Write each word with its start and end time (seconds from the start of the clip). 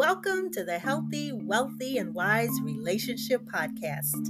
Welcome 0.00 0.50
to 0.52 0.64
the 0.64 0.78
Healthy, 0.78 1.32
Wealthy, 1.32 1.96
and 1.96 2.14
Wise 2.14 2.50
Relationship 2.62 3.42
Podcast. 3.46 4.28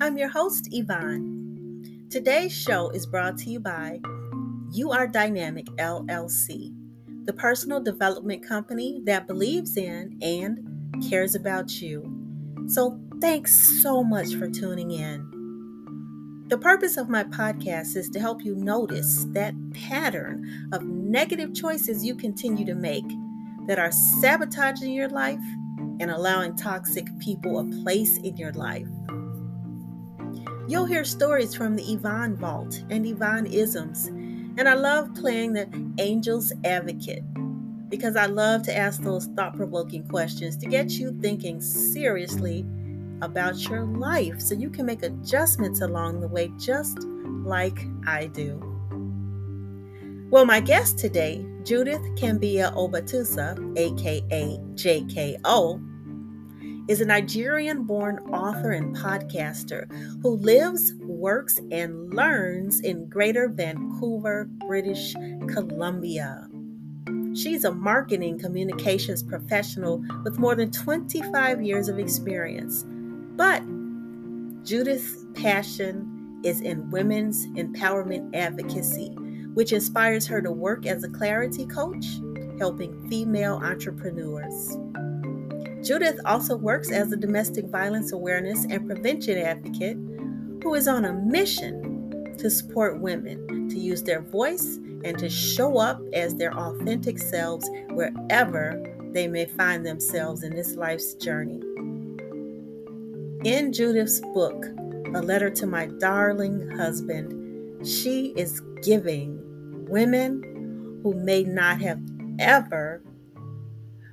I'm 0.00 0.16
your 0.16 0.28
host, 0.28 0.68
Yvonne. 0.70 2.06
Today's 2.10 2.52
show 2.52 2.90
is 2.90 3.06
brought 3.06 3.38
to 3.38 3.50
you 3.50 3.58
by 3.58 3.98
You 4.70 4.92
Are 4.92 5.08
Dynamic 5.08 5.66
LLC, 5.78 6.72
the 7.24 7.32
personal 7.32 7.80
development 7.80 8.46
company 8.46 9.00
that 9.06 9.26
believes 9.26 9.76
in 9.76 10.18
and 10.22 11.02
cares 11.08 11.34
about 11.34 11.80
you. 11.80 12.04
So, 12.68 13.00
thanks 13.20 13.82
so 13.82 14.04
much 14.04 14.34
for 14.34 14.48
tuning 14.48 14.92
in. 14.92 15.31
The 16.52 16.58
purpose 16.58 16.98
of 16.98 17.08
my 17.08 17.24
podcast 17.24 17.96
is 17.96 18.10
to 18.10 18.20
help 18.20 18.44
you 18.44 18.54
notice 18.54 19.24
that 19.30 19.54
pattern 19.72 20.68
of 20.74 20.84
negative 20.84 21.54
choices 21.54 22.04
you 22.04 22.14
continue 22.14 22.66
to 22.66 22.74
make 22.74 23.06
that 23.66 23.78
are 23.78 23.90
sabotaging 23.90 24.92
your 24.92 25.08
life 25.08 25.40
and 25.98 26.10
allowing 26.10 26.54
toxic 26.54 27.06
people 27.20 27.58
a 27.58 27.82
place 27.82 28.18
in 28.18 28.36
your 28.36 28.52
life. 28.52 28.86
You'll 30.68 30.84
hear 30.84 31.04
stories 31.04 31.54
from 31.54 31.74
the 31.74 31.90
Yvonne 31.90 32.36
Vault 32.36 32.84
and 32.90 33.06
Yvonne 33.06 33.46
Isms, 33.46 34.08
and 34.08 34.68
I 34.68 34.74
love 34.74 35.14
playing 35.14 35.54
the 35.54 35.70
Angel's 35.98 36.52
Advocate 36.66 37.24
because 37.88 38.14
I 38.14 38.26
love 38.26 38.62
to 38.64 38.76
ask 38.76 39.00
those 39.00 39.24
thought 39.24 39.56
provoking 39.56 40.06
questions 40.06 40.58
to 40.58 40.66
get 40.66 40.90
you 40.90 41.18
thinking 41.22 41.62
seriously 41.62 42.66
about 43.22 43.68
your 43.68 43.84
life 43.84 44.40
so 44.40 44.54
you 44.54 44.68
can 44.68 44.84
make 44.84 45.02
adjustments 45.02 45.80
along 45.80 46.20
the 46.20 46.28
way, 46.28 46.52
just 46.58 46.98
like 47.44 47.86
I 48.06 48.26
do. 48.26 48.60
Well, 50.30 50.44
my 50.44 50.60
guest 50.60 50.98
today 50.98 51.46
Judith 51.64 52.02
Kambia 52.16 52.74
Obatusa, 52.74 53.56
aka 53.78 54.58
JKO, 54.74 55.88
is 56.88 57.00
a 57.00 57.04
Nigerian 57.04 57.84
born 57.84 58.18
author 58.32 58.72
and 58.72 58.96
podcaster 58.96 59.86
who 60.22 60.36
lives, 60.36 60.92
works, 61.00 61.60
and 61.70 62.12
learns 62.12 62.80
in 62.80 63.08
Greater 63.08 63.48
Vancouver, 63.48 64.48
British 64.66 65.14
Columbia. 65.48 66.48
She's 67.34 67.64
a 67.64 67.72
marketing 67.72 68.38
communications 68.38 69.22
professional 69.22 70.04
with 70.24 70.38
more 70.38 70.54
than 70.54 70.70
25 70.70 71.62
years 71.62 71.88
of 71.88 71.98
experience. 71.98 72.84
But 73.36 73.62
Judith's 74.64 75.24
passion 75.34 76.40
is 76.44 76.60
in 76.60 76.90
women's 76.90 77.46
empowerment 77.48 78.34
advocacy 78.34 79.16
which 79.54 79.72
inspires 79.72 80.26
her 80.26 80.40
to 80.40 80.50
work 80.50 80.86
as 80.86 81.04
a 81.04 81.08
clarity 81.08 81.66
coach, 81.66 82.06
helping 82.58 83.08
female 83.08 83.60
entrepreneurs. 83.62 84.76
Judith 85.82 86.18
also 86.24 86.56
works 86.56 86.90
as 86.90 87.12
a 87.12 87.16
domestic 87.16 87.66
violence 87.66 88.12
awareness 88.12 88.64
and 88.64 88.86
prevention 88.86 89.36
advocate 89.38 89.96
who 90.62 90.74
is 90.74 90.86
on 90.86 91.04
a 91.04 91.12
mission 91.12 92.34
to 92.38 92.48
support 92.48 93.00
women 93.00 93.68
to 93.68 93.78
use 93.78 94.02
their 94.02 94.22
voice 94.22 94.78
and 95.04 95.18
to 95.18 95.28
show 95.28 95.78
up 95.78 96.00
as 96.12 96.36
their 96.36 96.54
authentic 96.56 97.18
selves 97.18 97.68
wherever 97.90 98.80
they 99.12 99.26
may 99.26 99.44
find 99.44 99.84
themselves 99.84 100.44
in 100.44 100.54
this 100.54 100.76
life's 100.76 101.14
journey. 101.14 101.60
In 103.44 103.72
Judith's 103.72 104.20
book, 104.20 104.66
A 105.14 105.20
Letter 105.20 105.50
to 105.50 105.66
My 105.66 105.86
Darling 105.86 106.70
Husband, 106.76 107.84
she 107.84 108.32
is 108.36 108.60
giving 108.84 109.40
women 109.88 111.00
who 111.02 111.12
may 111.14 111.42
not 111.42 111.80
have 111.80 112.00
ever 112.38 113.02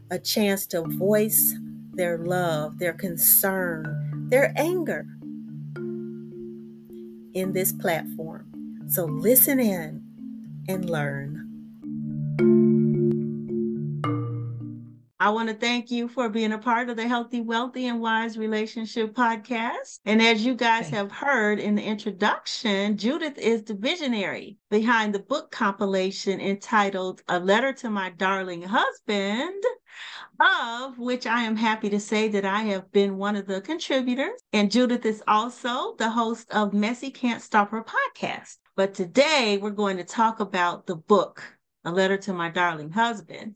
a 0.10 0.18
chance 0.18 0.66
to 0.68 0.82
voice 0.82 1.54
their 1.94 2.18
love, 2.18 2.80
their 2.80 2.94
concern, 2.94 4.28
their 4.32 4.52
anger 4.56 5.06
in 7.36 7.52
this 7.54 7.72
platform. 7.72 8.48
So 8.88 9.06
listen 9.06 9.60
in 9.60 10.02
and 10.68 10.90
learn. 10.90 11.39
I 15.22 15.32
want 15.32 15.50
to 15.50 15.56
thank 15.56 15.92
you 15.92 16.08
for 16.08 16.30
being 16.30 16.54
a 16.54 16.58
part 16.58 16.90
of 16.90 16.96
the 16.96 17.06
Healthy, 17.06 17.42
Wealthy, 17.42 17.88
and 17.88 18.00
Wise 18.00 18.38
Relationship 18.38 19.14
Podcast. 19.14 20.00
And 20.06 20.22
as 20.22 20.46
you 20.46 20.56
guys 20.56 20.88
have 20.92 21.12
heard 21.12 21.60
in 21.60 21.76
the 21.76 21.84
introduction, 21.84 22.96
Judith 22.96 23.38
is 23.38 23.64
the 23.64 23.74
visionary 23.74 24.56
behind 24.72 25.14
the 25.14 25.20
book 25.20 25.52
compilation 25.52 26.40
entitled 26.40 27.22
A 27.28 27.38
Letter 27.38 27.74
to 27.74 27.90
My 27.90 28.12
Darling 28.12 28.62
Husband, 28.62 29.62
of 30.40 30.98
which 30.98 31.28
I 31.28 31.42
am 31.44 31.58
happy 31.58 31.90
to 31.90 32.00
say 32.00 32.30
that 32.30 32.46
I 32.46 32.62
have 32.62 32.90
been 32.94 33.18
one 33.18 33.36
of 33.36 33.46
the 33.46 33.60
contributors. 33.60 34.40
And 34.54 34.72
Judith 34.72 35.06
is 35.06 35.22
also 35.28 35.98
the 35.98 36.10
host 36.10 36.50
of 36.52 36.72
Messy 36.72 37.12
Can't 37.12 37.42
Stop 37.42 37.72
Her 37.72 37.84
podcast. 37.84 38.56
But 38.78 38.94
today 38.94 39.60
we're 39.62 39.72
going 39.72 39.98
to 39.98 40.06
talk 40.06 40.40
about 40.40 40.88
the 40.88 40.96
book, 40.96 41.44
A 41.86 41.92
Letter 41.92 42.18
to 42.18 42.34
My 42.34 42.50
Darling 42.50 42.92
Husband. 42.92 43.56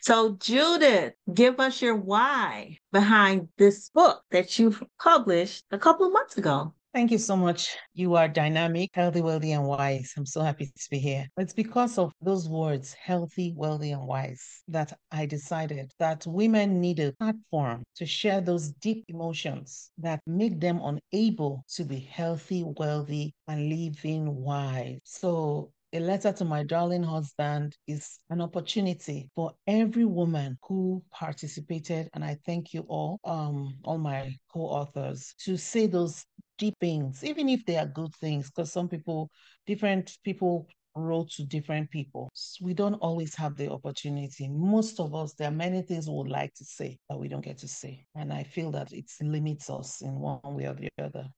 So, 0.00 0.36
Judith, 0.38 1.14
give 1.32 1.58
us 1.58 1.80
your 1.80 1.96
why 1.96 2.78
behind 2.92 3.48
this 3.58 3.88
book 3.90 4.22
that 4.30 4.58
you 4.58 4.76
published 5.00 5.64
a 5.70 5.78
couple 5.78 6.06
of 6.06 6.12
months 6.12 6.36
ago. 6.36 6.74
Thank 6.94 7.10
you 7.10 7.18
so 7.18 7.36
much. 7.36 7.76
You 7.94 8.14
are 8.14 8.28
dynamic, 8.28 8.90
healthy, 8.94 9.20
wealthy, 9.20 9.50
and 9.50 9.64
wise. 9.64 10.12
I'm 10.16 10.24
so 10.24 10.42
happy 10.42 10.66
to 10.66 10.90
be 10.92 11.00
here. 11.00 11.26
It's 11.36 11.52
because 11.52 11.98
of 11.98 12.12
those 12.22 12.48
words, 12.48 12.92
healthy, 12.92 13.52
wealthy, 13.56 13.90
and 13.90 14.06
wise, 14.06 14.62
that 14.68 14.96
I 15.10 15.26
decided 15.26 15.90
that 15.98 16.24
women 16.24 16.80
need 16.80 17.00
a 17.00 17.12
platform 17.18 17.82
to 17.96 18.06
share 18.06 18.40
those 18.40 18.70
deep 18.74 19.04
emotions 19.08 19.90
that 19.98 20.20
make 20.24 20.60
them 20.60 20.80
unable 20.84 21.64
to 21.74 21.82
be 21.82 21.98
healthy, 21.98 22.62
wealthy, 22.64 23.34
and 23.48 23.68
living 23.68 24.32
wise. 24.32 25.00
So 25.02 25.72
a 25.94 26.00
letter 26.00 26.32
to 26.32 26.44
my 26.44 26.64
darling 26.64 27.04
husband 27.04 27.76
is 27.86 28.18
an 28.28 28.40
opportunity 28.40 29.30
for 29.34 29.52
every 29.68 30.04
woman 30.04 30.58
who 30.62 31.02
participated, 31.12 32.10
and 32.14 32.24
I 32.24 32.36
thank 32.44 32.74
you 32.74 32.84
all, 32.88 33.20
um, 33.24 33.76
all 33.84 33.98
my 33.98 34.34
co-authors, 34.52 35.34
to 35.44 35.56
say 35.56 35.86
those 35.86 36.24
deep 36.58 36.74
things, 36.80 37.22
even 37.22 37.48
if 37.48 37.64
they 37.64 37.76
are 37.76 37.86
good 37.86 38.12
things, 38.16 38.50
because 38.50 38.72
some 38.72 38.88
people, 38.88 39.30
different 39.66 40.18
people 40.24 40.66
wrote 40.96 41.30
to 41.30 41.44
different 41.44 41.90
people. 41.90 42.30
We 42.60 42.74
don't 42.74 42.94
always 42.94 43.34
have 43.36 43.56
the 43.56 43.70
opportunity. 43.70 44.48
Most 44.48 44.98
of 44.98 45.14
us, 45.14 45.34
there 45.34 45.48
are 45.48 45.52
many 45.52 45.82
things 45.82 46.08
we 46.08 46.14
would 46.16 46.28
like 46.28 46.54
to 46.54 46.64
say 46.64 46.98
that 47.08 47.18
we 47.18 47.28
don't 47.28 47.44
get 47.44 47.58
to 47.58 47.68
say. 47.68 48.04
And 48.16 48.32
I 48.32 48.42
feel 48.42 48.72
that 48.72 48.92
it 48.92 49.10
limits 49.20 49.70
us 49.70 50.02
in 50.02 50.14
one 50.14 50.40
way 50.42 50.66
or 50.66 50.74
the 50.74 50.88
other. 51.00 51.28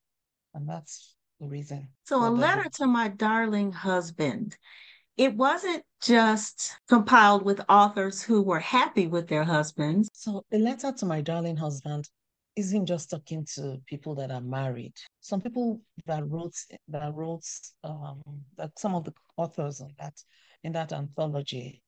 And 0.54 0.68
that's 0.68 1.15
reason. 1.40 1.88
So, 2.04 2.26
a 2.26 2.30
letter 2.30 2.68
to 2.74 2.86
my 2.86 3.08
darling 3.08 3.72
husband. 3.72 4.56
It 5.16 5.34
wasn't 5.34 5.82
just 6.02 6.72
compiled 6.88 7.42
with 7.42 7.62
authors 7.68 8.22
who 8.22 8.42
were 8.42 8.60
happy 8.60 9.06
with 9.06 9.28
their 9.28 9.44
husbands. 9.44 10.10
So, 10.12 10.44
a 10.52 10.58
letter 10.58 10.92
to 10.92 11.06
my 11.06 11.20
darling 11.20 11.56
husband 11.56 12.08
isn't 12.54 12.86
just 12.86 13.10
talking 13.10 13.46
to 13.54 13.80
people 13.86 14.14
that 14.16 14.30
are 14.30 14.40
married. 14.40 14.94
Some 15.20 15.40
people 15.40 15.80
that 16.06 16.26
wrote 16.28 16.54
that 16.88 17.14
wrote 17.14 17.46
um, 17.84 18.22
that 18.56 18.78
some 18.78 18.94
of 18.94 19.04
the 19.04 19.12
authors 19.36 19.80
in 19.80 19.94
that 19.98 20.14
in 20.64 20.72
that 20.72 20.92
anthology 20.92 21.82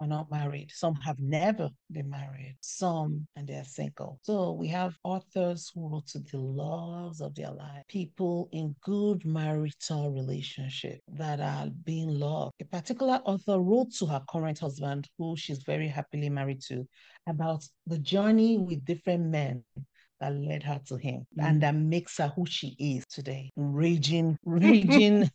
are 0.00 0.06
not 0.06 0.30
married. 0.30 0.70
Some 0.72 0.94
mm. 0.94 1.02
have 1.02 1.18
never 1.18 1.70
been 1.90 2.08
married. 2.08 2.56
Some 2.60 3.26
and 3.36 3.46
they're 3.48 3.64
single. 3.64 4.18
So 4.22 4.52
we 4.52 4.68
have 4.68 4.94
authors 5.04 5.70
who 5.74 5.88
wrote 5.88 6.06
to 6.08 6.20
the 6.20 6.38
loves 6.38 7.20
of 7.20 7.34
their 7.34 7.50
life, 7.50 7.84
people 7.88 8.48
in 8.52 8.74
good 8.82 9.24
marital 9.24 10.12
relationship 10.12 11.00
that 11.08 11.40
are 11.40 11.68
being 11.84 12.08
loved. 12.08 12.54
A 12.60 12.64
particular 12.64 13.20
author 13.24 13.58
wrote 13.60 13.92
to 13.94 14.06
her 14.06 14.22
current 14.28 14.58
husband, 14.58 15.08
who 15.18 15.36
she's 15.36 15.62
very 15.62 15.88
happily 15.88 16.28
married 16.28 16.60
to, 16.68 16.86
about 17.28 17.64
the 17.86 17.98
journey 17.98 18.58
with 18.58 18.84
different 18.84 19.24
men 19.26 19.64
that 20.20 20.34
led 20.34 20.62
her 20.62 20.80
to 20.86 20.96
him 20.96 21.26
mm. 21.38 21.44
and 21.44 21.62
that 21.62 21.74
makes 21.74 22.18
her 22.18 22.32
who 22.34 22.46
she 22.46 22.76
is 22.78 23.04
today. 23.06 23.50
Raging, 23.56 24.38
raging 24.44 25.30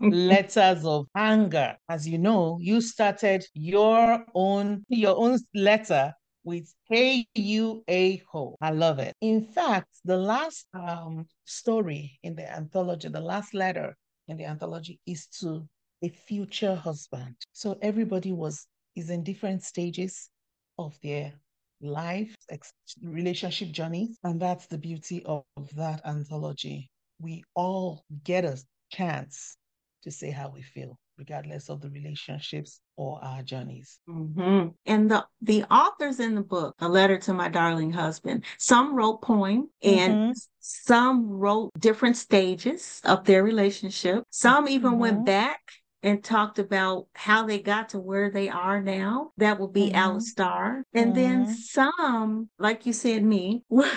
letters 0.00 0.84
of 0.84 1.06
anger. 1.14 1.76
As 1.88 2.06
you 2.06 2.18
know, 2.18 2.58
you 2.60 2.80
started 2.80 3.44
your 3.54 4.24
own 4.34 4.84
your 4.88 5.16
own 5.16 5.38
letter 5.54 6.14
with 6.44 6.72
Hey 6.88 7.26
You 7.34 7.84
A 7.88 8.22
Ho. 8.32 8.56
I 8.60 8.70
love 8.70 8.98
it. 8.98 9.14
In 9.20 9.42
fact, 9.42 9.88
the 10.04 10.16
last 10.16 10.66
um, 10.74 11.26
story 11.44 12.18
in 12.22 12.34
the 12.34 12.50
anthology, 12.50 13.08
the 13.08 13.20
last 13.20 13.54
letter 13.54 13.96
in 14.28 14.36
the 14.36 14.44
anthology 14.44 15.00
is 15.06 15.26
to 15.40 15.68
a 16.02 16.08
future 16.08 16.74
husband. 16.74 17.36
So 17.52 17.78
everybody 17.82 18.32
was 18.32 18.66
is 18.96 19.10
in 19.10 19.22
different 19.22 19.62
stages 19.62 20.30
of 20.78 20.98
their 21.02 21.32
life, 21.80 22.34
ex- 22.48 22.72
relationship 23.02 23.70
journeys. 23.70 24.18
And 24.24 24.40
that's 24.40 24.66
the 24.66 24.78
beauty 24.78 25.22
of, 25.24 25.44
that 25.76 26.00
anthology. 26.04 26.90
We 27.20 27.44
all 27.54 28.04
get 28.24 28.44
a 28.44 28.58
chance 28.90 29.56
to 30.02 30.10
say 30.10 30.30
how 30.30 30.50
we 30.50 30.62
feel 30.62 30.98
regardless 31.18 31.68
of 31.68 31.82
the 31.82 31.90
relationships 31.90 32.80
or 32.96 33.22
our 33.22 33.42
journeys. 33.42 34.00
Mm-hmm. 34.08 34.68
And 34.86 35.10
the 35.10 35.26
the 35.42 35.64
authors 35.64 36.18
in 36.18 36.34
the 36.34 36.40
book, 36.40 36.74
A 36.80 36.88
Letter 36.88 37.18
to 37.18 37.34
My 37.34 37.48
Darling 37.48 37.92
Husband, 37.92 38.44
some 38.58 38.94
wrote 38.94 39.20
poem 39.20 39.68
and 39.82 40.14
mm-hmm. 40.14 40.32
some 40.60 41.28
wrote 41.28 41.70
different 41.78 42.16
stages 42.16 43.02
of 43.04 43.24
their 43.24 43.44
relationship. 43.44 44.24
Some 44.30 44.66
even 44.66 44.92
mm-hmm. 44.92 45.00
went 45.00 45.26
back 45.26 45.60
and 46.02 46.22
talked 46.24 46.58
about 46.58 47.06
how 47.14 47.46
they 47.46 47.58
got 47.58 47.90
to 47.90 47.98
where 47.98 48.30
they 48.30 48.48
are 48.48 48.80
now. 48.80 49.32
That 49.36 49.58
will 49.58 49.68
be 49.68 49.90
mm-hmm. 49.90 49.96
Alastar. 49.96 50.82
And 50.94 51.14
mm-hmm. 51.14 51.14
then 51.14 51.54
some, 51.54 52.48
like 52.58 52.86
you 52.86 52.92
said, 52.92 53.22
me, 53.22 53.62
were, 53.68 53.88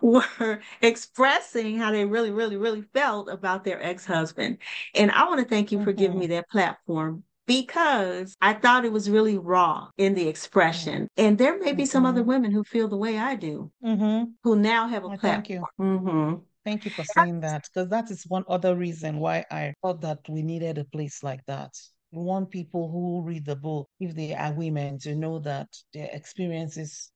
were 0.00 0.60
expressing 0.82 1.78
how 1.78 1.90
they 1.90 2.04
really, 2.04 2.30
really, 2.30 2.56
really 2.56 2.82
felt 2.94 3.28
about 3.28 3.64
their 3.64 3.82
ex 3.82 4.04
husband. 4.04 4.58
And 4.94 5.10
I 5.10 5.24
want 5.24 5.40
to 5.40 5.48
thank 5.48 5.72
you 5.72 5.78
mm-hmm. 5.78 5.84
for 5.84 5.92
giving 5.92 6.18
me 6.18 6.26
mm-hmm. 6.26 6.34
that 6.34 6.50
platform 6.50 7.24
because 7.46 8.36
I 8.40 8.54
thought 8.54 8.84
it 8.84 8.92
was 8.92 9.08
really 9.08 9.38
raw 9.38 9.88
in 9.96 10.14
the 10.14 10.28
expression. 10.28 11.08
And 11.16 11.38
there 11.38 11.58
may 11.58 11.72
be 11.72 11.86
some 11.86 12.04
other 12.04 12.20
mm-hmm. 12.20 12.28
women 12.28 12.52
who 12.52 12.64
feel 12.64 12.88
the 12.88 12.96
way 12.96 13.18
I 13.18 13.36
do, 13.36 13.70
mm-hmm. 13.84 14.30
who 14.42 14.56
now 14.56 14.88
have 14.88 15.04
a 15.04 15.08
well, 15.08 15.18
platform. 15.18 15.64
Thank 15.78 16.30
you. 16.30 16.44
Thank 16.66 16.84
you 16.84 16.90
for 16.90 17.04
saying 17.04 17.42
that 17.42 17.68
because 17.72 17.88
that 17.90 18.10
is 18.10 18.26
one 18.26 18.42
other 18.48 18.74
reason 18.74 19.20
why 19.20 19.44
I 19.52 19.72
thought 19.82 20.00
that 20.00 20.18
we 20.28 20.42
needed 20.42 20.78
a 20.78 20.84
place 20.84 21.22
like 21.22 21.44
that. 21.46 21.70
We 22.10 22.24
want 22.24 22.50
people 22.50 22.90
who 22.90 23.22
read 23.22 23.44
the 23.44 23.54
book, 23.54 23.88
if 24.00 24.16
they 24.16 24.34
are 24.34 24.52
women, 24.52 24.98
to 25.02 25.14
know 25.14 25.38
that 25.38 25.68
their 25.94 26.08
experiences, 26.12 27.12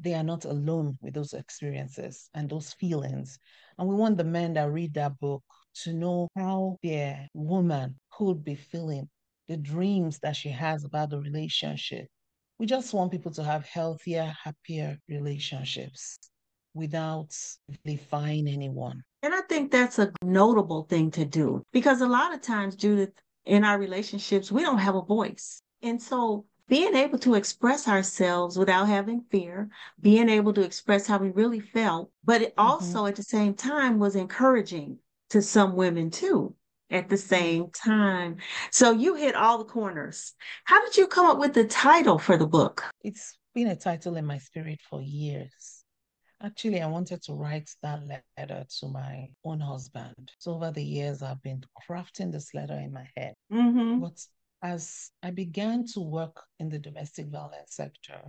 they 0.00 0.14
are 0.14 0.22
not 0.22 0.46
alone 0.46 0.96
with 1.02 1.12
those 1.12 1.34
experiences 1.34 2.30
and 2.32 2.48
those 2.48 2.72
feelings. 2.72 3.38
And 3.76 3.86
we 3.86 3.94
want 3.94 4.16
the 4.16 4.24
men 4.24 4.54
that 4.54 4.72
read 4.72 4.94
that 4.94 5.20
book 5.20 5.44
to 5.82 5.92
know 5.92 6.28
how 6.34 6.78
their 6.82 7.28
woman 7.34 8.00
could 8.10 8.42
be 8.42 8.54
feeling, 8.54 9.10
the 9.46 9.58
dreams 9.58 10.18
that 10.20 10.36
she 10.36 10.48
has 10.48 10.86
about 10.86 11.10
the 11.10 11.20
relationship. 11.20 12.08
We 12.58 12.64
just 12.64 12.94
want 12.94 13.12
people 13.12 13.32
to 13.32 13.44
have 13.44 13.66
healthier, 13.66 14.34
happier 14.42 14.96
relationships 15.06 16.18
without 16.76 17.34
defying 17.84 18.46
anyone. 18.46 19.02
And 19.22 19.34
I 19.34 19.40
think 19.48 19.72
that's 19.72 19.98
a 19.98 20.12
notable 20.22 20.84
thing 20.84 21.10
to 21.12 21.24
do 21.24 21.64
because 21.72 22.00
a 22.00 22.06
lot 22.06 22.32
of 22.32 22.42
times, 22.42 22.76
Judith, 22.76 23.12
in 23.44 23.64
our 23.64 23.78
relationships, 23.78 24.52
we 24.52 24.62
don't 24.62 24.78
have 24.78 24.94
a 24.94 25.02
voice. 25.02 25.60
And 25.82 26.00
so 26.00 26.44
being 26.68 26.94
able 26.94 27.18
to 27.20 27.34
express 27.34 27.88
ourselves 27.88 28.58
without 28.58 28.86
having 28.86 29.24
fear, 29.30 29.68
being 30.00 30.28
able 30.28 30.52
to 30.52 30.62
express 30.62 31.06
how 31.06 31.18
we 31.18 31.30
really 31.30 31.60
felt, 31.60 32.10
but 32.24 32.42
it 32.42 32.50
mm-hmm. 32.56 32.68
also 32.68 32.98
mm-hmm. 32.98 33.08
at 33.08 33.16
the 33.16 33.22
same 33.22 33.54
time 33.54 33.98
was 33.98 34.16
encouraging 34.16 34.98
to 35.30 35.42
some 35.42 35.74
women 35.74 36.10
too 36.10 36.54
at 36.90 37.08
the 37.08 37.16
same 37.16 37.70
time. 37.70 38.36
So 38.70 38.92
you 38.92 39.14
hit 39.14 39.34
all 39.34 39.58
the 39.58 39.64
corners. 39.64 40.34
How 40.64 40.84
did 40.84 40.96
you 40.96 41.06
come 41.06 41.26
up 41.26 41.38
with 41.38 41.54
the 41.54 41.64
title 41.64 42.18
for 42.18 42.36
the 42.36 42.46
book? 42.46 42.84
It's 43.02 43.36
been 43.54 43.68
a 43.68 43.76
title 43.76 44.16
in 44.16 44.24
my 44.24 44.38
spirit 44.38 44.80
for 44.88 45.02
years. 45.02 45.75
Actually, 46.42 46.82
I 46.82 46.86
wanted 46.86 47.22
to 47.22 47.32
write 47.32 47.70
that 47.82 48.00
letter 48.06 48.64
to 48.80 48.88
my 48.88 49.28
own 49.44 49.60
husband. 49.60 50.30
So 50.38 50.54
over 50.54 50.70
the 50.70 50.84
years, 50.84 51.22
I've 51.22 51.42
been 51.42 51.62
crafting 51.88 52.30
this 52.30 52.52
letter 52.52 52.74
in 52.74 52.92
my 52.92 53.08
head. 53.16 53.34
Mm-hmm. 53.52 54.00
But 54.00 54.22
as 54.62 55.10
I 55.22 55.30
began 55.30 55.86
to 55.94 56.00
work 56.00 56.42
in 56.58 56.68
the 56.68 56.78
domestic 56.78 57.26
violence 57.28 57.74
sector 57.74 58.20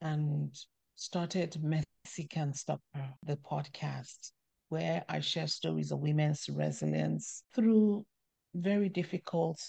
and 0.00 0.54
started 0.94 1.62
Messy 1.62 2.26
Can't 2.28 2.56
Stop 2.56 2.80
Her 2.94 3.36
podcast, 3.44 4.32
where 4.70 5.04
I 5.08 5.20
share 5.20 5.46
stories 5.46 5.92
of 5.92 6.00
women's 6.00 6.48
resilience 6.48 7.42
through 7.54 8.06
very 8.54 8.88
difficult 8.88 9.60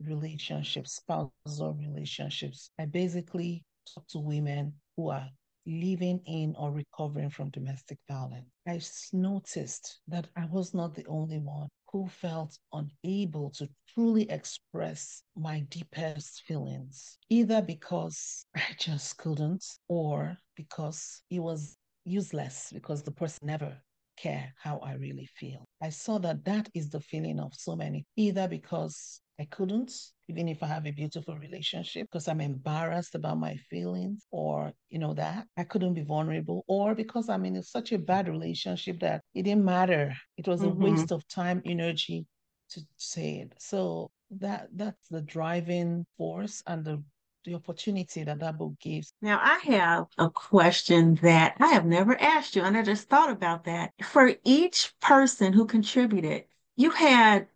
relationships, 0.00 0.96
spousal 0.96 1.74
relationships. 1.74 2.70
I 2.78 2.86
basically 2.86 3.64
talk 3.94 4.08
to 4.08 4.18
women 4.18 4.74
who 4.96 5.10
are 5.10 5.28
living 5.66 6.20
in 6.26 6.54
or 6.58 6.72
recovering 6.72 7.30
from 7.30 7.50
domestic 7.50 7.98
violence. 8.08 8.46
I 8.66 8.80
noticed 9.12 10.00
that 10.08 10.28
I 10.36 10.46
was 10.46 10.74
not 10.74 10.94
the 10.94 11.06
only 11.06 11.38
one 11.38 11.68
who 11.92 12.08
felt 12.08 12.58
unable 12.72 13.50
to 13.50 13.68
truly 13.94 14.28
express 14.30 15.22
my 15.36 15.60
deepest 15.68 16.42
feelings, 16.46 17.18
either 17.28 17.60
because 17.60 18.46
I 18.56 18.74
just 18.78 19.18
couldn't 19.18 19.64
or 19.88 20.36
because 20.56 21.22
it 21.30 21.40
was 21.40 21.76
useless 22.04 22.70
because 22.72 23.02
the 23.02 23.12
person 23.12 23.46
never 23.46 23.76
care 24.16 24.52
how 24.58 24.78
I 24.78 24.94
really 24.94 25.28
feel. 25.36 25.64
I 25.80 25.90
saw 25.90 26.18
that 26.18 26.44
that 26.44 26.68
is 26.74 26.90
the 26.90 27.00
feeling 27.00 27.40
of 27.40 27.54
so 27.54 27.76
many, 27.76 28.06
either 28.16 28.48
because 28.48 29.20
I 29.42 29.46
couldn't, 29.56 29.92
even 30.28 30.46
if 30.48 30.62
I 30.62 30.68
have 30.68 30.86
a 30.86 30.92
beautiful 30.92 31.36
relationship, 31.36 32.06
because 32.06 32.28
I'm 32.28 32.40
embarrassed 32.40 33.14
about 33.16 33.38
my 33.46 33.54
feelings 33.70 34.24
or, 34.30 34.72
you 34.88 35.00
know, 35.00 35.14
that 35.14 35.46
I 35.56 35.64
couldn't 35.64 35.94
be 35.94 36.04
vulnerable, 36.14 36.64
or 36.68 36.94
because 36.94 37.28
I'm 37.28 37.44
in 37.44 37.60
such 37.62 37.90
a 37.90 37.98
bad 37.98 38.28
relationship 38.28 39.00
that 39.00 39.22
it 39.34 39.42
didn't 39.42 39.64
matter. 39.64 40.14
It 40.36 40.46
was 40.46 40.60
mm-hmm. 40.60 40.80
a 40.80 40.84
waste 40.84 41.10
of 41.10 41.26
time, 41.26 41.60
energy 41.64 42.24
to 42.70 42.80
say 42.96 43.30
it. 43.42 43.52
So 43.58 44.12
that 44.44 44.68
that's 44.80 45.08
the 45.08 45.22
driving 45.22 46.06
force 46.16 46.62
and 46.66 46.84
the 46.84 47.02
the 47.44 47.54
opportunity 47.54 48.22
that 48.22 48.38
that 48.38 48.56
book 48.56 48.74
gives. 48.80 49.12
Now, 49.20 49.40
I 49.42 49.58
have 49.74 50.06
a 50.16 50.30
question 50.30 51.16
that 51.22 51.56
I 51.58 51.68
have 51.76 51.84
never 51.84 52.14
asked 52.20 52.54
you, 52.54 52.62
and 52.62 52.76
I 52.76 52.82
just 52.82 53.08
thought 53.08 53.30
about 53.30 53.64
that. 53.64 53.90
For 54.04 54.32
each 54.44 54.92
person 55.00 55.52
who 55.52 55.66
contributed, 55.66 56.44
you 56.76 56.90
had 56.90 57.48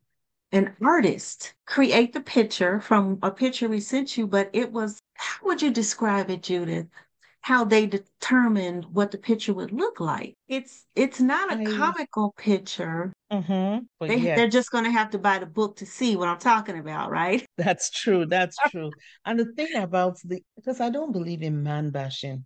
an 0.56 0.74
artist 0.82 1.54
create 1.66 2.12
the 2.12 2.20
picture 2.20 2.80
from 2.80 3.18
a 3.22 3.30
picture 3.30 3.68
we 3.68 3.80
sent 3.80 4.16
you, 4.16 4.26
but 4.26 4.50
it 4.52 4.72
was, 4.72 4.98
how 5.14 5.46
would 5.46 5.62
you 5.62 5.70
describe 5.70 6.30
it, 6.30 6.42
Judith? 6.42 6.86
How 7.42 7.64
they 7.64 7.86
determined 7.86 8.86
what 8.86 9.12
the 9.12 9.18
picture 9.18 9.54
would 9.54 9.70
look 9.70 10.00
like. 10.00 10.34
It's 10.48 10.84
it's 10.96 11.20
not 11.20 11.52
a 11.52 11.60
I, 11.60 11.64
comical 11.64 12.34
picture. 12.36 13.12
Mm-hmm, 13.32 13.84
they, 14.04 14.16
yes. 14.16 14.36
They're 14.36 14.48
just 14.48 14.72
going 14.72 14.82
to 14.82 14.90
have 14.90 15.10
to 15.10 15.18
buy 15.18 15.38
the 15.38 15.46
book 15.46 15.76
to 15.76 15.86
see 15.86 16.16
what 16.16 16.26
I'm 16.26 16.38
talking 16.38 16.76
about, 16.76 17.12
right? 17.12 17.46
That's 17.56 17.90
true. 17.90 18.26
That's 18.26 18.56
true. 18.70 18.90
and 19.24 19.38
the 19.38 19.52
thing 19.52 19.76
about 19.76 20.18
the 20.24 20.42
because 20.56 20.80
I 20.80 20.90
don't 20.90 21.12
believe 21.12 21.42
in 21.42 21.62
man 21.62 21.90
bashing, 21.90 22.44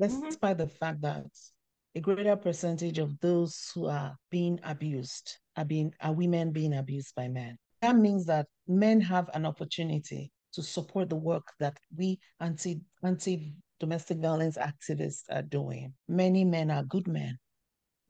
despite 0.00 0.56
mm-hmm. 0.56 0.62
the 0.62 0.68
fact 0.68 1.02
that 1.02 1.26
a 1.94 2.00
greater 2.00 2.36
percentage 2.36 2.98
of 2.98 3.18
those 3.20 3.70
who 3.74 3.86
are 3.86 4.16
being 4.30 4.60
abused 4.62 5.38
are 5.56 5.64
being 5.64 5.92
are 6.00 6.12
women 6.12 6.52
being 6.52 6.74
abused 6.74 7.14
by 7.14 7.28
men. 7.28 7.56
That 7.82 7.96
means 7.96 8.26
that 8.26 8.46
men 8.66 9.00
have 9.00 9.30
an 9.34 9.46
opportunity 9.46 10.30
to 10.52 10.62
support 10.62 11.08
the 11.08 11.16
work 11.16 11.46
that 11.60 11.78
we 11.96 12.18
anti 12.40 12.80
anti 13.02 13.54
domestic 13.80 14.18
violence 14.18 14.58
activists 14.58 15.22
are 15.30 15.42
doing. 15.42 15.94
Many 16.08 16.44
men 16.44 16.70
are 16.70 16.82
good 16.82 17.06
men. 17.06 17.38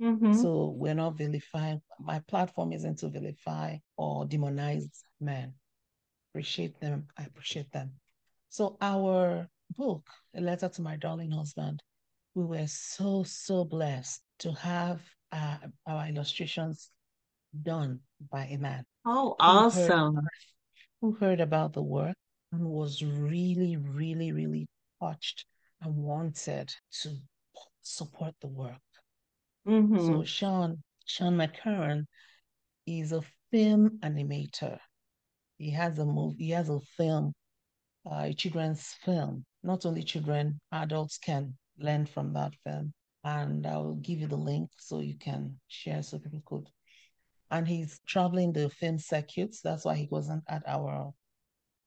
Mm-hmm. 0.01 0.33
So 0.35 0.75
we're 0.77 0.95
not 0.95 1.19
vilifying. 1.19 1.81
My 1.99 2.21
platform 2.21 2.73
isn't 2.73 2.99
to 3.01 3.09
vilify 3.09 3.77
or 3.97 4.27
demonize 4.27 4.89
men. 5.21 5.55
Appreciate 6.33 6.81
them. 6.81 7.07
I 7.19 7.25
appreciate 7.25 7.71
them. 7.73 7.93
So 8.49 8.77
our 8.81 9.49
book, 9.77 10.07
A 10.35 10.41
Letter 10.41 10.69
to 10.69 10.83
My 10.83 10.97
Darling 10.97 11.33
Husband, 11.33 11.83
we 12.39 12.45
were 12.45 12.69
so, 12.69 13.25
so 13.25 13.65
blessed 13.65 14.23
to 14.39 14.53
have 14.53 15.01
uh, 15.33 15.57
our 15.89 16.07
illustrations 16.07 16.89
done 17.65 17.99
by 18.31 18.45
a 18.45 18.57
man. 18.57 18.85
Oh, 19.05 19.35
awesome. 19.41 20.15
Who 20.15 20.21
heard, 20.21 20.25
who 21.01 21.13
heard 21.15 21.41
about 21.41 21.73
the 21.73 21.83
work 21.83 22.15
and 22.53 22.65
was 22.65 23.03
really, 23.03 23.77
really, 23.77 24.31
really 24.31 24.69
touched 25.03 25.47
and 25.83 25.97
wanted 25.97 26.73
to 27.03 27.11
support 27.83 28.35
the 28.41 28.47
work. 28.47 28.87
Mm-hmm. 29.67 30.07
So 30.07 30.23
Sean, 30.23 30.81
Sean 31.07 31.37
McCarron 31.37 32.05
is 32.87 33.11
a 33.11 33.23
film 33.51 33.99
animator. 34.05 34.79
He 35.57 35.73
has 35.73 35.99
a 35.99 36.07
movie, 36.07 36.45
he 36.45 36.51
has 36.51 36.69
a 36.69 36.79
film, 36.97 37.33
uh, 38.09 38.27
a 38.27 38.33
children's 38.33 38.95
film. 39.05 39.45
Not 39.65 39.85
only 39.85 40.05
children, 40.05 40.61
adults 40.71 41.19
can 41.19 41.55
learn 41.79 42.07
from 42.07 42.33
that 42.35 42.55
film. 42.65 42.93
And 43.25 43.67
I'll 43.67 43.95
give 43.95 44.19
you 44.21 44.29
the 44.29 44.37
link 44.37 44.71
so 44.79 45.01
you 45.01 45.17
can 45.19 45.59
share 45.69 46.03
so 46.03 46.19
people 46.19 46.43
could. 46.47 46.69
And 47.51 47.67
he's 47.67 48.01
traveling 48.07 48.53
the 48.53 48.71
film 48.71 48.99
circuits. 48.99 49.61
That's 49.63 49.85
why 49.85 49.95
he 49.97 50.09
wasn't 50.11 50.45
at 50.49 50.63
our 50.67 51.13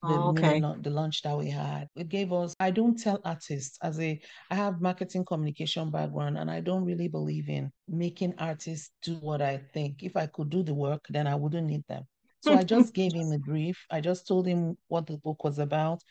oh, 0.04 0.08
the, 0.10 0.16
oh, 0.16 0.30
okay. 0.30 0.62
the 0.82 0.90
lunch 0.90 1.22
that 1.22 1.38
we 1.38 1.50
had. 1.50 1.88
It 1.96 2.10
gave 2.10 2.34
us, 2.34 2.56
I 2.60 2.72
don't 2.72 3.00
tell 3.00 3.20
artists 3.24 3.78
as 3.82 4.00
a, 4.00 4.20
I 4.50 4.56
have 4.56 4.82
marketing 4.82 5.26
communication 5.26 5.92
background 5.92 6.38
and 6.38 6.50
I 6.50 6.62
don't 6.62 6.86
really 6.86 7.08
believe 7.08 7.50
in 7.50 7.72
making 7.88 8.34
artists 8.38 8.92
do 9.04 9.16
what 9.16 9.42
I 9.42 9.62
think. 9.74 10.04
If 10.04 10.16
I 10.16 10.28
could 10.28 10.50
do 10.50 10.64
the 10.64 10.74
work, 10.74 11.06
then 11.10 11.28
I 11.28 11.36
wouldn't 11.36 11.68
need 11.68 11.84
them. 11.88 12.04
So 12.42 12.54
I 12.54 12.64
just 12.76 12.94
gave 12.94 13.14
him 13.14 13.32
a 13.32 13.40
brief. 13.40 13.86
I 13.90 14.02
just 14.02 14.28
told 14.28 14.48
him 14.48 14.78
what 14.88 15.08
the 15.08 15.18
book 15.18 15.44
was 15.44 15.60
about, 15.60 16.02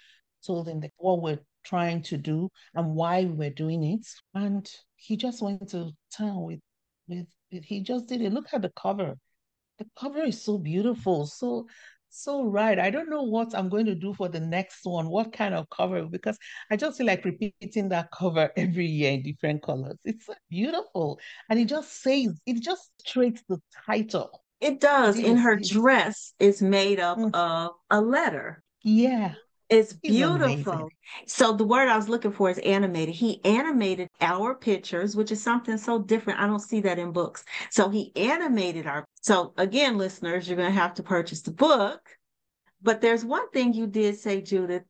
told 0.47 0.69
him 0.69 0.81
that 0.81 0.93
what 0.97 1.23
we're 1.23 1.41
trying 1.65 2.03
to 2.03 2.17
do 2.17 2.51
and 2.75 2.95
why 2.95 3.25
we 3.25 3.33
were 3.33 3.51
doing 3.51 3.85
it. 3.85 4.07
And 4.35 4.71
he 4.97 5.17
just 5.17 5.43
went 5.43 5.71
to 5.71 5.91
town 6.17 6.43
with, 6.43 6.61
with, 7.09 7.27
he 7.51 7.83
just 7.83 8.07
did 8.07 8.23
it. 8.23 8.33
Look 8.33 8.47
at 8.53 8.63
the 8.63 8.73
cover. 8.77 9.17
The 9.79 9.87
cover 9.99 10.23
is 10.23 10.43
so 10.43 10.59
beautiful. 10.59 11.27
So 11.27 11.67
so 12.11 12.45
right. 12.45 12.79
I 12.79 12.91
don't 12.91 13.09
know 13.09 13.23
what 13.23 13.55
I'm 13.55 13.69
going 13.69 13.87
to 13.87 13.95
do 13.95 14.13
for 14.13 14.29
the 14.29 14.41
next 14.41 14.81
one, 14.83 15.09
what 15.09 15.33
kind 15.33 15.55
of 15.55 15.71
cover, 15.71 16.05
because 16.05 16.37
I 16.71 16.77
just 16.77 16.99
feel 16.99 17.07
like 17.07 17.25
repeating 17.25 17.89
that 17.91 18.11
cover 18.11 18.51
every 18.57 18.87
year 18.87 19.13
in 19.13 19.23
different 19.23 19.63
colors. 19.63 19.97
It's 20.05 20.27
so 20.27 20.35
beautiful. 20.51 21.19
And 21.49 21.59
it 21.59 21.67
just 21.67 22.03
says, 22.03 22.39
it 22.47 22.61
just 22.61 22.91
traits 23.07 23.43
the 23.49 23.59
title. 23.87 24.43
It 24.61 24.81
does. 24.81 25.19
In 25.19 25.39
her 25.39 25.57
dress 25.57 26.35
is 26.39 26.61
made 26.61 27.01
up 27.01 27.17
mm. 27.17 27.31
of 27.33 27.73
a 27.89 28.01
letter. 28.01 28.63
Yeah. 28.83 29.35
It's 29.71 29.93
beautiful. 29.93 30.89
So 31.27 31.53
the 31.53 31.65
word 31.65 31.89
I 31.89 31.97
was 31.97 32.09
looking 32.09 32.33
for 32.33 32.51
is 32.51 32.59
animated. 32.59 33.15
He 33.15 33.43
animated 33.45 34.09
our 34.21 34.55
pictures, 34.55 35.15
which 35.15 35.31
is 35.31 35.41
something 35.43 35.79
so 35.79 36.01
different. 36.01 36.41
I 36.41 36.47
don't 36.47 36.59
see 36.59 36.81
that 36.81 36.99
in 36.99 37.13
books. 37.13 37.45
So 37.71 37.89
he 37.89 38.13
animated 38.17 38.87
our. 38.87 39.07
So 39.21 39.55
again, 39.57 39.97
listeners, 39.97 40.49
you're 40.49 40.57
going 40.57 40.73
to 40.73 40.79
have 40.79 40.95
to 40.95 41.05
purchase 41.05 41.43
the 41.43 41.53
book. 41.53 42.01
But 42.83 43.01
there's 43.01 43.25
one 43.25 43.49
thing 43.51 43.73
you 43.73 43.87
did 43.87 44.19
say, 44.19 44.41
Judith. 44.41 44.83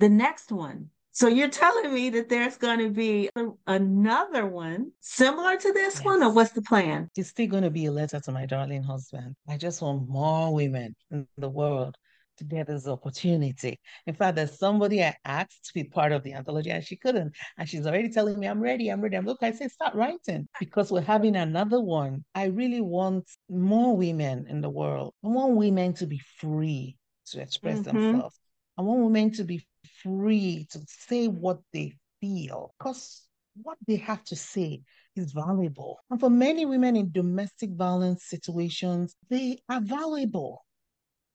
The 0.00 0.08
next 0.08 0.50
one. 0.50 0.90
So 1.12 1.28
you're 1.28 1.48
telling 1.48 1.94
me 1.94 2.10
that 2.10 2.28
there's 2.28 2.56
going 2.56 2.80
to 2.80 2.90
be 2.90 3.30
another 3.68 4.46
one 4.46 4.90
similar 4.98 5.56
to 5.56 5.72
this 5.72 5.94
yes. 5.98 6.04
one, 6.04 6.24
or 6.24 6.32
what's 6.32 6.50
the 6.50 6.62
plan? 6.62 7.08
It's 7.16 7.28
still 7.28 7.46
going 7.46 7.62
to 7.62 7.70
be 7.70 7.86
a 7.86 7.92
letter 7.92 8.18
to 8.18 8.32
my 8.32 8.46
darling 8.46 8.82
husband. 8.82 9.36
I 9.48 9.56
just 9.56 9.80
want 9.80 10.08
more 10.08 10.52
women 10.52 10.96
in 11.12 11.28
the 11.38 11.48
world 11.48 11.96
to 12.38 12.44
get 12.44 12.66
this 12.66 12.86
opportunity. 12.86 13.78
In 14.06 14.14
fact, 14.14 14.36
there's 14.36 14.58
somebody 14.58 15.02
I 15.02 15.16
asked 15.24 15.66
to 15.66 15.74
be 15.74 15.84
part 15.84 16.12
of 16.12 16.22
the 16.22 16.34
anthology 16.34 16.70
and 16.70 16.84
she 16.84 16.96
couldn't. 16.96 17.34
And 17.58 17.68
she's 17.68 17.86
already 17.86 18.10
telling 18.10 18.38
me, 18.38 18.46
I'm 18.46 18.60
ready, 18.60 18.88
I'm 18.88 19.00
ready. 19.00 19.16
I'm 19.16 19.26
look, 19.26 19.42
I 19.42 19.52
say, 19.52 19.68
start 19.68 19.94
writing 19.94 20.48
because 20.58 20.90
we're 20.90 21.00
having 21.00 21.36
another 21.36 21.80
one. 21.80 22.24
I 22.34 22.46
really 22.46 22.80
want 22.80 23.24
more 23.48 23.96
women 23.96 24.46
in 24.48 24.60
the 24.60 24.70
world. 24.70 25.14
I 25.24 25.28
want 25.28 25.54
women 25.54 25.94
to 25.94 26.06
be 26.06 26.20
free 26.38 26.96
to 27.26 27.40
express 27.40 27.80
mm-hmm. 27.80 27.98
themselves. 27.98 28.38
I 28.76 28.82
want 28.82 29.00
women 29.00 29.32
to 29.32 29.44
be 29.44 29.64
free 30.02 30.66
to 30.70 30.80
say 30.88 31.28
what 31.28 31.60
they 31.72 31.94
feel 32.20 32.74
because 32.78 33.22
what 33.62 33.78
they 33.86 33.96
have 33.96 34.24
to 34.24 34.36
say 34.36 34.82
is 35.16 35.32
valuable. 35.32 35.98
And 36.10 36.18
for 36.18 36.30
many 36.30 36.66
women 36.66 36.96
in 36.96 37.12
domestic 37.12 37.70
violence 37.70 38.24
situations, 38.24 39.14
they 39.30 39.58
are 39.68 39.80
valuable. 39.80 40.63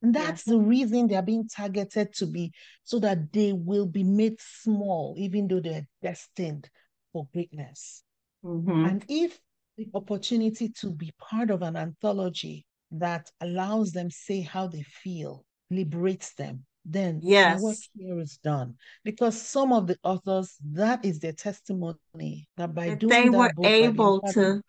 And 0.01 0.13
that's 0.13 0.43
the 0.43 0.57
reason 0.57 1.07
they 1.07 1.15
are 1.15 1.21
being 1.21 1.47
targeted 1.47 2.13
to 2.15 2.25
be 2.25 2.53
so 2.83 2.99
that 2.99 3.33
they 3.33 3.53
will 3.53 3.85
be 3.85 4.03
made 4.03 4.37
small, 4.39 5.15
even 5.17 5.47
though 5.47 5.59
they're 5.59 5.87
destined 6.01 6.69
for 7.11 7.27
greatness. 7.33 8.03
Mm-hmm. 8.43 8.85
And 8.85 9.05
if 9.09 9.37
the 9.77 9.87
opportunity 9.93 10.69
to 10.69 10.91
be 10.91 11.11
part 11.19 11.51
of 11.51 11.61
an 11.61 11.75
anthology 11.75 12.65
that 12.91 13.29
allows 13.41 13.91
them 13.91 14.09
say 14.09 14.41
how 14.41 14.67
they 14.67 14.83
feel, 14.83 15.45
liberates 15.69 16.33
them, 16.35 16.65
then 16.85 17.19
yes. 17.21 17.61
work 17.61 17.75
here 17.97 18.19
is 18.19 18.37
done. 18.37 18.75
Because 19.03 19.39
some 19.39 19.73
of 19.73 19.87
the 19.87 19.97
authors, 20.03 20.55
that 20.71 21.03
is 21.03 21.19
their 21.19 21.33
testimony 21.33 22.47
that 22.57 22.73
by 22.73 22.95
doing 22.95 23.09
they 23.09 23.29
that 23.29 23.37
were 23.37 23.53
book, 23.53 23.65
able 23.65 24.21
to 24.33 24.61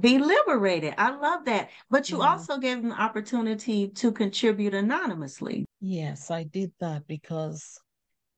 be 0.00 0.18
liberated. 0.18 0.94
I 0.98 1.10
love 1.10 1.44
that. 1.46 1.70
But 1.90 2.10
you 2.10 2.18
yeah. 2.18 2.30
also 2.30 2.58
gave 2.58 2.82
them 2.82 2.90
the 2.90 3.00
opportunity 3.00 3.88
to 3.88 4.12
contribute 4.12 4.74
anonymously. 4.74 5.64
Yes, 5.80 6.30
I 6.30 6.44
did 6.44 6.72
that 6.80 7.06
because 7.06 7.78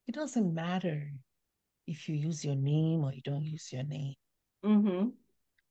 it 0.07 0.15
doesn't 0.15 0.55
matter 0.55 1.11
if 1.87 2.09
you 2.09 2.15
use 2.15 2.45
your 2.45 2.57
name 2.57 3.05
or 3.05 3.13
you 3.13 3.23
don't 3.23 3.45
use 3.45 3.73
your 3.73 3.85
name. 3.85 4.15
Mm-hmm. 4.65 5.09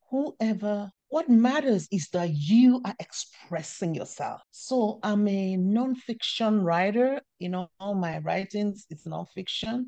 Whoever, 0.10 0.92
what 1.10 1.30
matters 1.30 1.88
is 1.92 2.10
that 2.10 2.32
you 2.32 2.82
are 2.84 2.96
expressing 3.00 3.94
yourself. 3.94 4.42
So 4.52 5.00
I'm 5.04 5.28
a 5.28 5.56
nonfiction 5.58 6.64
writer. 6.64 7.22
You 7.38 7.50
know, 7.50 7.70
all 7.80 7.96
my 7.96 8.20
writings 8.20 8.86
is 8.90 9.04
nonfiction. 9.04 9.86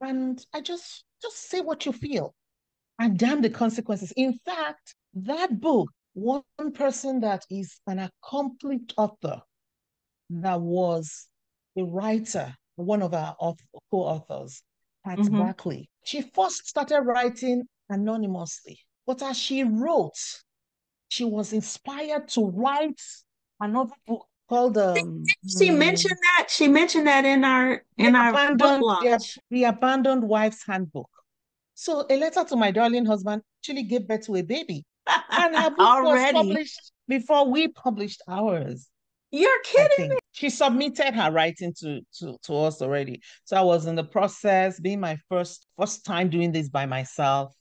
And 0.00 0.44
I 0.54 0.60
just 0.60 1.04
just 1.22 1.48
say 1.48 1.60
what 1.60 1.86
you 1.86 1.92
feel 1.92 2.34
and 2.98 3.18
damn 3.18 3.42
the 3.42 3.50
consequences. 3.50 4.12
In 4.16 4.38
fact, 4.44 4.94
that 5.14 5.60
book, 5.60 5.90
one 6.14 6.42
person 6.74 7.20
that 7.20 7.44
is 7.50 7.78
an 7.86 7.98
accomplished 7.98 8.94
author, 8.96 9.42
that 10.30 10.60
was 10.60 11.26
a 11.78 11.84
writer, 11.84 12.54
one 12.76 13.02
of 13.02 13.14
our 13.14 13.36
co-authors, 13.90 14.62
Pat 15.04 15.18
mm-hmm. 15.18 15.40
Backley. 15.40 15.88
She 16.04 16.22
first 16.22 16.66
started 16.66 17.02
writing 17.02 17.64
anonymously, 17.88 18.78
but 19.06 19.22
as 19.22 19.36
she 19.36 19.62
wrote, 19.62 20.18
she 21.08 21.24
was 21.24 21.52
inspired 21.52 22.28
to 22.28 22.46
write 22.46 23.00
another 23.60 23.94
book 24.06 24.26
called 24.48 24.78
um, 24.78 25.24
she 25.58 25.70
mentioned 25.70 26.16
that 26.22 26.48
she 26.50 26.68
mentioned 26.68 27.06
that 27.06 27.24
in 27.24 27.44
our 27.44 27.82
in 27.98 28.14
our 28.14 28.54
book 28.54 28.80
launch. 28.80 29.34
The, 29.34 29.40
the 29.50 29.64
abandoned 29.64 30.22
wife's 30.22 30.64
handbook 30.66 31.10
so 31.76 32.06
a 32.08 32.16
letter 32.16 32.42
to 32.42 32.56
my 32.56 32.70
darling 32.70 33.04
husband 33.04 33.42
actually 33.60 33.82
gave 33.82 34.08
birth 34.08 34.24
to 34.24 34.34
a 34.36 34.42
baby 34.42 34.82
and 35.30 35.54
her 35.54 35.70
book 35.76 35.78
Already? 35.78 36.34
was 36.34 36.46
published 36.46 36.92
before 37.06 37.50
we 37.50 37.68
published 37.68 38.22
ours. 38.26 38.88
You're 39.30 39.60
kidding 39.62 40.10
me. 40.10 40.16
She 40.32 40.48
submitted 40.48 41.14
her 41.14 41.30
writing 41.30 41.74
to, 41.80 42.00
to, 42.18 42.38
to 42.44 42.54
us 42.54 42.80
already. 42.80 43.20
So 43.44 43.58
I 43.58 43.60
was 43.60 43.84
in 43.84 43.94
the 43.94 44.04
process, 44.04 44.80
being 44.80 45.00
my 45.00 45.18
first 45.28 45.66
first 45.78 46.06
time 46.06 46.30
doing 46.30 46.50
this 46.50 46.70
by 46.70 46.86
myself. 46.86 47.52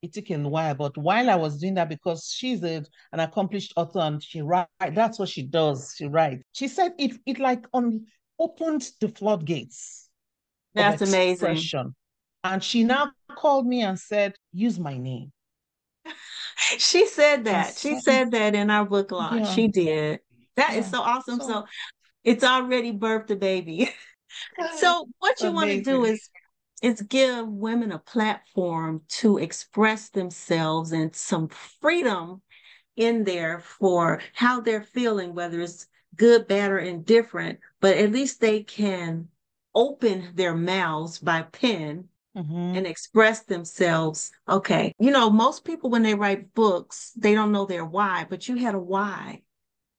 It 0.00 0.14
took 0.14 0.30
a 0.30 0.38
while, 0.38 0.74
but 0.74 0.96
while 0.96 1.28
I 1.28 1.34
was 1.34 1.58
doing 1.58 1.74
that, 1.74 1.90
because 1.90 2.32
she's 2.34 2.62
a, 2.62 2.84
an 3.12 3.20
accomplished 3.20 3.74
author 3.76 3.98
and 3.98 4.22
she 4.22 4.40
write, 4.40 4.68
that's 4.92 5.18
what 5.18 5.28
she 5.28 5.42
does. 5.42 5.92
She 5.94 6.06
writes. 6.06 6.42
She 6.54 6.68
said 6.68 6.92
it 6.98 7.18
it 7.26 7.38
like 7.38 7.66
on 7.74 8.06
opened 8.38 8.88
the 9.00 9.08
floodgates. 9.08 10.08
That's 10.74 11.02
amazing. 11.02 11.56
And 12.44 12.62
she 12.62 12.84
now 12.84 13.10
called 13.34 13.66
me 13.66 13.82
and 13.82 13.98
said, 13.98 14.34
use 14.52 14.78
my 14.78 14.96
name 14.96 15.32
she 16.76 17.06
said 17.06 17.44
that. 17.44 17.76
She 17.76 17.98
said 18.00 18.32
that 18.32 18.54
in 18.54 18.70
our 18.70 18.84
book 18.84 19.12
launch. 19.12 19.46
Yeah. 19.46 19.54
She 19.54 19.68
did. 19.68 20.20
That 20.56 20.72
yeah. 20.72 20.78
is 20.78 20.90
so 20.90 21.00
awesome. 21.00 21.40
So, 21.40 21.46
so, 21.46 21.64
it's 22.24 22.44
already 22.44 22.92
birthed 22.92 23.30
a 23.30 23.36
baby. 23.36 23.90
so 24.76 25.08
what 25.18 25.40
you 25.40 25.52
want 25.52 25.70
to 25.70 25.82
do 25.82 26.04
is 26.04 26.28
is 26.80 27.00
give 27.02 27.48
women 27.48 27.90
a 27.90 27.98
platform 27.98 29.02
to 29.08 29.38
express 29.38 30.10
themselves 30.10 30.92
and 30.92 31.14
some 31.14 31.48
freedom 31.48 32.40
in 32.94 33.24
there 33.24 33.58
for 33.58 34.20
how 34.32 34.60
they're 34.60 34.82
feeling, 34.82 35.34
whether 35.34 35.60
it's 35.60 35.88
good, 36.14 36.46
bad, 36.46 36.70
or 36.70 36.78
indifferent, 36.78 37.58
but 37.80 37.96
at 37.96 38.12
least 38.12 38.40
they 38.40 38.62
can 38.62 39.26
open 39.74 40.30
their 40.34 40.54
mouths 40.54 41.18
by 41.18 41.42
pen 41.42 42.08
mm-hmm. 42.38 42.76
and 42.76 42.86
express 42.86 43.42
themselves. 43.44 44.30
Okay. 44.48 44.94
You 44.98 45.10
know, 45.10 45.30
most 45.30 45.64
people 45.64 45.90
when 45.90 46.02
they 46.02 46.14
write 46.14 46.54
books, 46.54 47.12
they 47.16 47.34
don't 47.34 47.52
know 47.52 47.66
their 47.66 47.84
why, 47.84 48.26
but 48.28 48.48
you 48.48 48.56
had 48.56 48.74
a 48.74 48.80
why. 48.80 49.42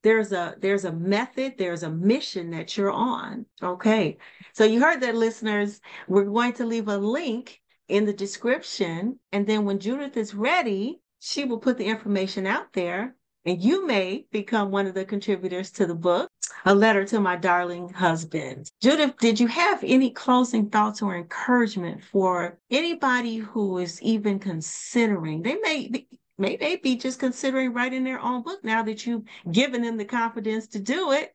There's 0.02 0.32
a 0.32 0.56
there's 0.60 0.86
a 0.86 0.94
method, 0.94 1.56
there's 1.58 1.84
a 1.84 1.92
mission 1.92 2.52
that 2.52 2.78
you're 2.78 2.92
on. 2.92 3.46
Okay. 3.62 4.18
So 4.54 4.64
you 4.64 4.80
heard 4.80 5.02
that 5.02 5.16
listeners, 5.16 5.82
we're 6.08 6.24
going 6.26 6.54
to 6.54 6.66
leave 6.66 6.88
a 6.88 6.98
link 6.98 7.60
in 7.90 8.06
the 8.06 8.14
description 8.14 9.20
and 9.32 9.46
then 9.46 9.66
when 9.66 9.80
Judith 9.80 10.16
is 10.16 10.34
ready, 10.34 11.02
she 11.20 11.44
will 11.44 11.60
put 11.60 11.78
the 11.78 11.86
information 11.86 12.46
out 12.48 12.72
there 12.74 13.16
and 13.50 13.64
you 13.64 13.88
may 13.88 14.26
become 14.32 14.70
one 14.70 14.86
of 14.86 14.94
the 14.94 15.04
contributors 15.04 15.72
to 15.72 15.88
the 15.88 15.96
book, 15.96 16.30
A 16.66 16.76
Letter 16.76 17.04
to 17.06 17.20
My 17.20 17.36
Darling 17.36 17.90
Husband. 17.90 18.70
Judith, 18.80 19.18
did 19.18 19.40
you 19.40 19.48
have 19.48 19.84
any 19.84 20.12
closing 20.12 20.70
thoughts 20.70 21.02
or 21.02 21.16
encouragement 21.16 22.04
for 22.04 22.60
anybody 22.70 23.38
who 23.38 23.80
is 23.80 24.00
even 24.04 24.38
considering? 24.38 25.42
They 25.42 25.56
may 25.56 25.88
be, 25.88 26.08
may 26.38 26.58
they 26.58 26.76
be 26.76 26.96
just 26.96 27.20
considering 27.20 27.74
writing 27.74 28.04
their 28.04 28.20
own 28.20 28.44
book 28.44 28.64
now 28.64 28.84
that 28.84 29.08
you've 29.08 29.24
given 29.52 29.82
them 29.82 29.98
the 29.98 30.06
confidence 30.06 30.68
to 30.68 30.80
do 30.80 31.12
it. 31.14 31.34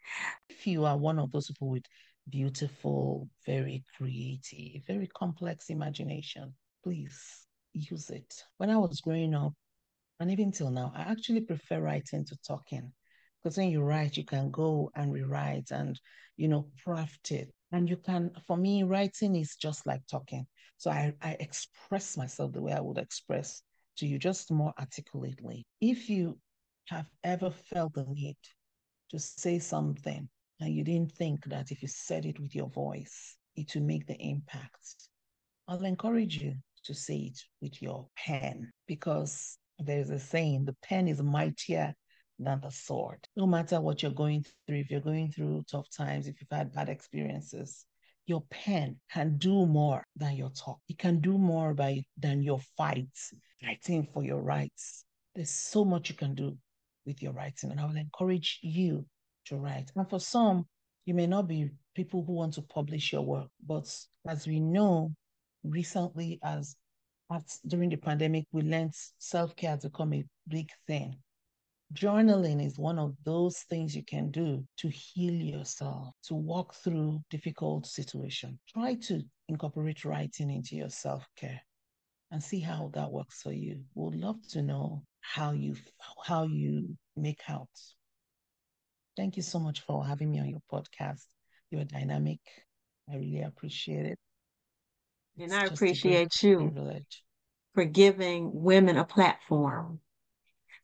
If 0.49 0.69
you 0.69 0.85
are 0.85 0.97
one 0.97 1.19
of 1.19 1.33
those 1.33 1.49
people 1.49 1.71
with 1.71 1.85
beautiful, 2.31 3.29
very 3.45 3.83
creative, 3.97 4.85
very 4.87 5.09
complex 5.09 5.69
imagination, 5.69 6.55
please 6.85 7.45
use 7.73 8.09
it. 8.11 8.45
When 8.59 8.71
I 8.71 8.77
was 8.77 9.01
growing 9.01 9.35
up, 9.35 9.53
and 10.25 10.31
even 10.31 10.53
till 10.53 10.71
now, 10.71 10.91
I 10.97 11.03
actually 11.03 11.43
prefer 11.43 11.83
writing 11.83 12.25
to 12.25 12.37
talking 12.49 12.91
because 13.43 13.59
when 13.59 13.69
you 13.69 13.83
write, 13.83 14.17
you 14.17 14.25
can 14.25 14.51
go 14.51 14.91
and 14.95 15.13
rewrite 15.13 15.71
and, 15.71 16.01
you 16.39 16.49
know, 16.49 16.67
craft 16.83 17.31
it. 17.31 17.53
And 17.73 17.91
you 17.91 17.99
can, 17.99 18.31
for 18.47 18.57
me, 18.57 18.85
writing 18.85 19.37
is 19.37 19.57
just 19.57 19.87
like 19.87 20.01
talking. 20.11 20.47
So 20.79 20.91
I, 20.91 21.13
I 21.21 21.33
express 21.41 22.17
myself 22.17 22.55
the 22.55 22.63
way 22.63 22.73
I 22.73 22.81
would 22.81 22.97
express 22.97 23.61
to 23.99 24.07
you, 24.07 24.19
just 24.19 24.51
more 24.51 24.73
articulately. 24.79 25.67
If 25.83 26.09
you 26.09 26.39
have 26.89 27.05
ever 27.23 27.51
felt 27.51 27.93
the 27.93 28.07
need 28.09 28.39
to 29.11 29.19
say 29.19 29.59
something 29.59 30.27
and 30.59 30.75
you 30.75 30.85
didn't 30.85 31.13
think 31.13 31.45
that 31.51 31.71
if 31.71 31.83
you 31.83 31.89
said 31.89 32.25
it 32.25 32.41
with 32.41 32.55
your 32.55 32.71
voice, 32.71 33.37
it 33.57 33.75
will 33.75 33.83
make 33.83 34.07
the 34.07 34.17
impact, 34.17 35.11
I'll 35.69 35.85
encourage 35.85 36.39
you 36.39 36.55
to 36.85 36.95
say 36.95 37.17
it 37.17 37.43
with 37.61 37.83
your 37.83 38.09
pen 38.17 38.73
because 38.87 39.59
there's 39.85 40.11
a 40.11 40.19
saying 40.19 40.65
the 40.65 40.77
pen 40.83 41.09
is 41.09 41.23
mightier 41.23 41.95
than 42.39 42.61
the 42.61 42.71
sword. 42.71 43.19
No 43.37 43.47
matter 43.47 43.81
what 43.81 44.03
you're 44.03 44.13
going 44.13 44.45
through, 44.67 44.79
if 44.79 44.91
you're 44.91 45.01
going 45.01 45.31
through 45.31 45.65
tough 45.71 45.89
times, 45.97 46.27
if 46.27 46.41
you've 46.41 46.51
had 46.51 46.73
bad 46.73 46.89
experiences, 46.89 47.87
your 48.27 48.43
pen 48.51 48.97
can 49.13 49.37
do 49.37 49.67
more 49.67 50.05
than 50.17 50.37
your 50.37 50.51
talk. 50.51 50.81
It 50.89 50.99
can 50.99 51.21
do 51.21 51.39
more 51.39 51.75
by 51.75 52.05
than 52.17 52.43
your 52.43 52.61
fights, 52.77 53.33
fighting 53.63 54.09
for 54.13 54.25
your 54.25 54.41
rights. 54.41 55.05
There's 55.35 55.51
so 55.51 55.85
much 55.85 56.09
you 56.09 56.17
can 56.17 56.35
do 56.35 56.57
with 57.07 57.23
your 57.23 57.33
writing, 57.33 57.71
and 57.71 57.81
I 57.81 57.85
will 57.85 57.97
encourage 57.97 58.61
you 58.63 59.05
to 59.47 59.57
write. 59.57 59.91
And 59.95 60.09
for 60.09 60.21
some, 60.21 60.67
you 61.05 61.15
may 61.15 61.27
not 61.27 61.49
be 61.49 61.71
people 61.95 62.25
who 62.25 62.33
want 62.33 62.55
to 62.55 62.63
publish 62.63 63.13
your 63.13 63.23
work, 63.23 63.49
but 63.67 63.95
as 64.27 64.47
we 64.47 64.59
know, 64.59 65.13
recently, 65.63 66.39
as 66.43 66.77
at, 67.31 67.45
during 67.67 67.91
the 67.91 67.97
pandemic, 67.97 68.45
we 68.53 68.63
learned 68.63 68.95
self 69.19 69.57
care 69.57 69.71
has 69.71 69.85
become 69.85 70.13
a 70.15 70.25
big 70.49 70.71
thing. 70.87 71.17
Journaling 71.93 72.65
is 72.65 72.79
one 72.79 72.99
of 72.99 73.15
those 73.25 73.59
things 73.71 73.95
you 73.95 74.03
can 74.03 74.31
do 74.31 74.67
to 74.79 74.89
heal 74.89 75.35
yourself, 75.35 76.15
to 76.25 76.35
walk 76.35 76.75
through 76.75 77.23
difficult 77.31 77.87
situations. 77.87 78.59
Try 78.69 78.95
to 79.07 79.23
incorporate 79.49 80.05
writing 80.05 80.51
into 80.51 80.77
your 80.77 80.91
self 80.91 81.27
care 81.37 81.61
and 82.31 82.43
see 82.43 82.61
how 82.61 82.91
that 82.95 83.13
works 83.13 83.43
for 83.43 83.53
you. 83.53 83.85
We'd 83.95 84.21
love 84.21 84.47
to 84.49 84.63
know 84.63 85.05
how 85.21 85.53
you 85.53 85.77
how 86.25 86.45
you 86.45 86.97
make 87.17 87.43
out. 87.49 87.69
Thank 89.17 89.37
you 89.37 89.43
so 89.43 89.61
much 89.61 89.83
for 89.83 90.05
having 90.05 90.33
me 90.33 90.41
on 90.41 90.49
your 90.51 90.63
podcast. 90.73 91.27
You're 91.71 91.85
dynamic. 91.85 92.41
I 93.09 93.17
really 93.17 93.43
appreciate 93.43 94.07
it. 94.07 94.19
And 95.37 95.47
it's 95.47 95.55
I 95.55 95.65
appreciate 95.67 96.43
you 96.43 96.71
privilege. 96.71 97.23
for 97.75 97.85
giving 97.85 98.51
women 98.53 98.97
a 98.97 99.05
platform 99.05 100.01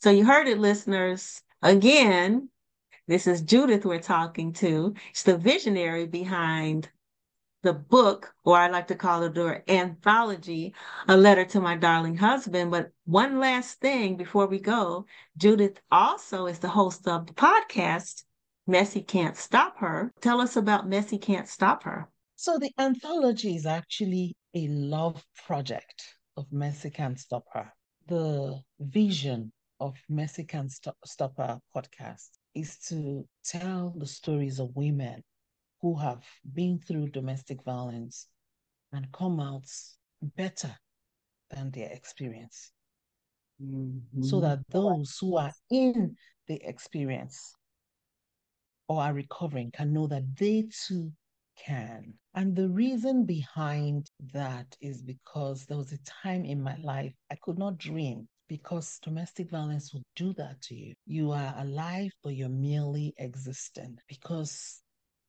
so 0.03 0.09
you 0.09 0.25
heard 0.25 0.49
it, 0.49 0.59
listeners. 0.59 1.43
Again, 1.61 2.49
this 3.07 3.27
is 3.27 3.43
Judith 3.43 3.85
we're 3.85 4.01
talking 4.01 4.55
to. 4.55 4.95
It's 5.11 5.25
the 5.25 5.37
visionary 5.37 6.07
behind 6.07 6.89
the 7.63 7.75
book, 7.75 8.35
or 8.43 8.57
I 8.57 8.69
like 8.69 8.87
to 8.89 8.95
call 8.95 9.25
it 9.25 9.35
the 9.35 9.63
anthology, 9.71 10.75
A 11.07 11.19
Letter 11.19 11.45
to 11.45 11.61
My 11.61 11.77
Darling 11.77 12.17
Husband. 12.17 12.71
But 12.71 12.93
one 13.05 13.41
last 13.41 13.79
thing 13.81 14.17
before 14.17 14.47
we 14.47 14.59
go 14.59 15.05
Judith 15.37 15.79
also 15.91 16.47
is 16.47 16.61
the 16.61 16.69
host 16.69 17.07
of 17.07 17.27
the 17.27 17.35
podcast, 17.35 18.25
Messy 18.67 19.03
Can't 19.03 19.37
Stop 19.37 19.77
Her. 19.81 20.15
Tell 20.23 20.41
us 20.41 20.57
about 20.57 20.89
Messy 20.89 21.19
Can't 21.19 21.47
Stop 21.47 21.83
Her. 21.83 22.09
So, 22.37 22.59
the 22.59 22.73
anthology 22.79 23.55
is 23.55 23.67
actually 23.67 24.35
a 24.55 24.67
love 24.69 25.25
project 25.47 26.17
of 26.37 26.51
Messy 26.51 26.91
Can't 26.91 27.19
Stop 27.19 27.45
Her. 27.53 27.73
The 28.09 28.61
vision 28.81 29.53
of 29.79 29.97
Mexican 30.09 30.69
Stopper 31.05 31.61
podcast 31.75 32.31
is 32.55 32.79
to 32.89 33.27
tell 33.45 33.95
the 33.97 34.07
stories 34.07 34.59
of 34.59 34.75
women 34.75 35.23
who 35.81 35.97
have 35.97 36.25
been 36.55 36.81
through 36.81 37.11
domestic 37.11 37.63
violence 37.63 38.27
and 38.93 39.11
come 39.13 39.41
out 39.41 39.67
better 40.37 40.75
than 41.51 41.71
their 41.71 41.91
experience. 41.91 42.73
Mm-hmm. 43.63 44.23
So 44.23 44.41
that 44.41 44.61
those 44.69 45.17
who 45.21 45.37
are 45.37 45.53
in 45.71 46.17
the 46.49 46.61
experience 46.65 47.55
or 48.89 49.01
are 49.03 49.15
recovering 49.15 49.71
can 49.71 49.93
know 49.93 50.09
that 50.09 50.25
they 50.37 50.69
too 50.87 51.13
can. 51.67 52.15
And 52.35 52.55
the 52.55 52.69
reason 52.69 53.25
behind 53.25 54.11
that 54.33 54.77
is 54.81 55.03
because 55.03 55.67
there 55.67 55.77
was 55.77 55.93
a 55.93 55.99
time 56.05 56.45
in 56.45 56.63
my 56.63 56.77
life 56.77 57.13
I 57.31 57.37
could 57.43 57.59
not 57.59 57.79
dream 57.79 58.29
because 58.49 58.99
domestic 59.03 59.51
violence 59.51 59.93
will 59.93 60.03
do 60.17 60.33
that 60.35 60.61
to 60.63 60.75
you. 60.75 60.95
You 61.07 61.33
are 61.33 61.55
alive, 61.59 62.11
but 62.23 62.35
you're 62.35 62.49
merely 62.49 63.15
existing 63.19 63.99
because 64.09 64.81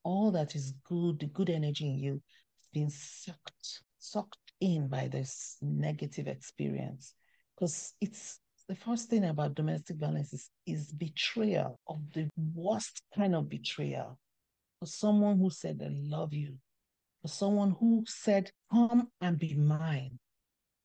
all 0.03 0.31
that 0.31 0.55
is 0.55 0.73
good, 0.87 1.19
the 1.19 1.27
good 1.27 1.49
energy 1.49 1.87
in 1.87 1.99
you, 1.99 2.13
has 2.13 2.67
been 2.73 2.89
sucked, 2.89 3.83
sucked 3.99 4.37
in 4.59 4.87
by 4.87 5.07
this 5.07 5.57
negative 5.61 6.27
experience. 6.27 7.13
Because 7.55 7.93
it's 8.01 8.39
the 8.67 8.75
first 8.75 9.09
thing 9.09 9.25
about 9.25 9.55
domestic 9.55 9.97
violence 9.97 10.33
is, 10.33 10.49
is 10.65 10.91
betrayal 10.91 11.79
of 11.87 11.99
the 12.13 12.29
worst 12.55 13.01
kind 13.15 13.35
of 13.35 13.49
betrayal. 13.49 14.17
For 14.81 14.87
someone 14.87 15.37
who 15.37 15.51
said, 15.51 15.79
I 15.85 15.89
love 15.91 16.33
you, 16.33 16.57
for 17.21 17.27
someone 17.27 17.75
who 17.79 18.03
said, 18.07 18.49
Come 18.71 19.09
and 19.21 19.37
be 19.37 19.53
mine, 19.53 20.17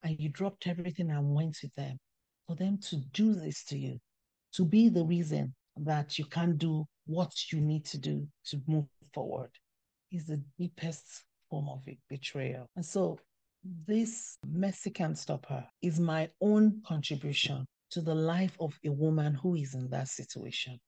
and 0.03 0.21
you 0.21 0.29
dropped 0.29 0.67
everything 0.67 1.11
and 1.11 1.35
went 1.35 1.57
with 1.63 1.75
them 1.77 1.97
for 2.47 2.57
them 2.57 2.77
to 2.91 2.97
do 3.15 3.33
this 3.33 3.65
to 3.65 3.79
you, 3.79 3.99
to 4.53 4.67
be 4.67 4.91
the 4.91 5.03
reason 5.03 5.55
that 5.79 6.19
you 6.19 6.27
can't 6.27 6.59
do 6.59 6.85
what 7.07 7.33
you 7.51 7.59
need 7.63 7.87
to 7.87 7.97
do 7.97 8.29
to 8.49 8.61
move 8.67 8.85
forward, 9.15 9.51
is 10.13 10.27
the 10.27 10.43
deepest 10.59 11.25
form 11.49 11.71
of 11.71 11.81
betrayal. 12.11 12.67
And 12.77 12.85
so, 12.85 13.19
this 13.87 14.37
Messy 14.47 14.91
Can't 14.91 15.17
Stop 15.17 15.47
Her 15.47 15.67
is 15.81 15.99
my 15.99 16.29
own 16.43 16.83
contribution 16.87 17.65
to 17.93 18.03
the 18.03 18.15
life 18.15 18.59
of 18.61 18.79
a 18.85 18.91
woman 18.91 19.33
who 19.33 19.55
is 19.55 19.75
in 19.75 19.89
that 19.89 20.09
situation, 20.09 20.79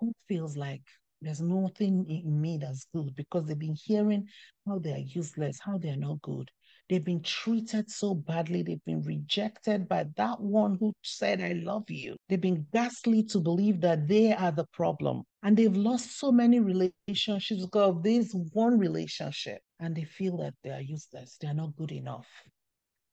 who 0.00 0.12
feels 0.26 0.56
like 0.56 0.82
there's 1.22 1.40
nothing 1.40 2.04
in 2.08 2.40
me 2.40 2.58
that's 2.58 2.86
good 2.94 3.14
because 3.14 3.46
they've 3.46 3.58
been 3.58 3.76
hearing 3.84 4.26
how 4.66 4.78
they 4.78 4.92
are 4.92 4.98
useless, 4.98 5.58
how 5.60 5.78
they 5.78 5.90
are 5.90 5.96
not 5.96 6.20
good. 6.22 6.50
They've 6.88 7.04
been 7.04 7.22
treated 7.22 7.90
so 7.90 8.14
badly. 8.14 8.62
They've 8.62 8.84
been 8.84 9.02
rejected 9.02 9.88
by 9.88 10.06
that 10.16 10.40
one 10.40 10.76
who 10.78 10.92
said, 11.02 11.40
I 11.40 11.52
love 11.52 11.88
you. 11.88 12.16
They've 12.28 12.40
been 12.40 12.66
ghastly 12.72 13.22
to 13.24 13.40
believe 13.40 13.80
that 13.80 14.08
they 14.08 14.34
are 14.34 14.52
the 14.52 14.66
problem. 14.72 15.22
And 15.42 15.56
they've 15.56 15.74
lost 15.74 16.18
so 16.18 16.32
many 16.32 16.60
relationships 16.60 17.64
because 17.64 17.96
of 17.96 18.02
this 18.02 18.34
one 18.52 18.78
relationship. 18.78 19.60
And 19.80 19.96
they 19.96 20.04
feel 20.04 20.36
that 20.38 20.54
they 20.62 20.70
are 20.70 20.82
useless. 20.82 21.38
They 21.40 21.48
are 21.48 21.54
not 21.54 21.76
good 21.76 21.92
enough. 21.92 22.26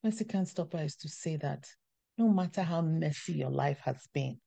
Messy 0.03 0.25
Can't 0.25 0.47
Stop 0.47 0.73
Her 0.73 0.83
is 0.83 0.95
to 0.97 1.07
say 1.07 1.37
that 1.37 1.65
no 2.17 2.27
matter 2.27 2.63
how 2.63 2.81
messy 2.81 3.33
your 3.33 3.51
life 3.51 3.79
has 3.85 4.01
been, 4.13 4.39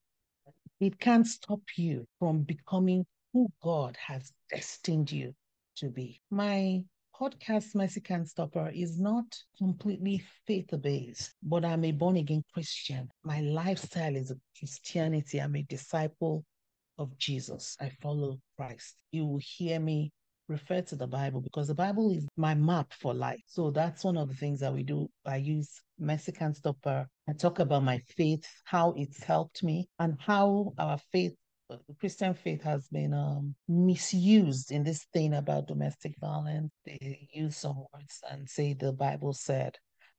it 0.81 0.99
can't 0.99 1.27
stop 1.27 1.61
you 1.77 2.07
from 2.19 2.43
becoming 2.43 3.07
who 3.33 3.49
God 3.63 3.97
has 3.97 4.33
destined 4.51 5.11
you 5.11 5.35
to 5.77 5.89
be. 5.89 6.21
My 6.31 6.83
podcast 7.19 7.75
Messy 7.75 8.01
Can't 8.01 8.29
Stop 8.29 8.55
Her 8.55 8.71
is 8.75 8.99
not 8.99 9.25
completely 9.57 10.23
faith 10.47 10.71
based, 10.81 11.35
but 11.43 11.65
I'm 11.65 11.85
a 11.85 11.93
born 11.93 12.17
again 12.17 12.43
Christian. 12.53 13.09
My 13.25 13.41
lifestyle 13.41 14.17
is 14.17 14.33
Christianity. 14.59 15.41
I'm 15.41 15.57
a 15.57 15.63
disciple 15.63 16.45
of 16.99 17.17
Jesus. 17.19 17.77
I 17.81 17.91
follow 18.03 18.39
Christ. 18.57 18.97
You 19.13 19.27
will 19.27 19.41
hear 19.43 19.81
me 19.81 20.13
refer 20.49 20.83
to 20.83 20.97
the 20.97 21.07
Bible 21.07 21.41
because 21.41 21.69
the 21.69 21.75
Bible 21.75 22.11
is 22.11 22.27
my 22.37 22.55
map 22.55 22.93
for 23.01 23.15
life. 23.15 23.41
So 23.47 23.71
that's 23.71 24.05
one 24.05 24.17
of 24.17 24.29
the 24.29 24.35
things 24.35 24.61
that 24.61 24.73
we 24.73 24.83
do. 24.83 25.09
I 25.27 25.37
use 25.37 25.81
Messy 25.99 26.33
Can't 26.33 26.57
Stop 26.57 26.77
Her. 26.85 27.07
I 27.29 27.33
talk 27.33 27.59
about 27.59 27.85
my 27.85 27.99
faith, 28.17 28.45
how 28.65 28.93
it's 28.97 29.23
helped 29.23 29.63
me, 29.63 29.89
and 29.99 30.17
how 30.21 30.75
our 30.79 30.99
faith 31.13 31.35
Christian 31.99 32.35
faith 32.35 32.63
has 32.63 32.89
been 32.89 33.15
um, 33.15 33.55
misused 33.69 34.71
in 34.71 34.83
this 34.83 35.07
thing 35.13 35.35
about 35.35 35.69
domestic 35.69 36.15
violence. 36.21 36.73
They 36.85 37.29
use 37.33 37.57
some 37.57 37.85
words 37.93 38.21
and 38.31 38.49
say 38.49 38.75
the 38.75 38.93
Bible 38.93 39.33
said, 39.33 39.77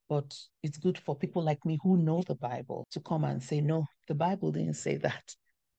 but 0.09 0.35
it's 0.61 0.77
good 0.77 0.97
for 0.97 1.15
people 1.15 1.41
like 1.43 1.65
me 1.65 1.77
who 1.83 1.97
know 1.97 2.23
the 2.27 2.35
Bible 2.35 2.85
to 2.91 2.99
come 2.99 3.23
and 3.23 3.41
say, 3.41 3.61
no, 3.61 3.85
the 4.07 4.15
Bible 4.15 4.51
didn't 4.51 4.75
say 4.75 4.97
that. 4.97 5.23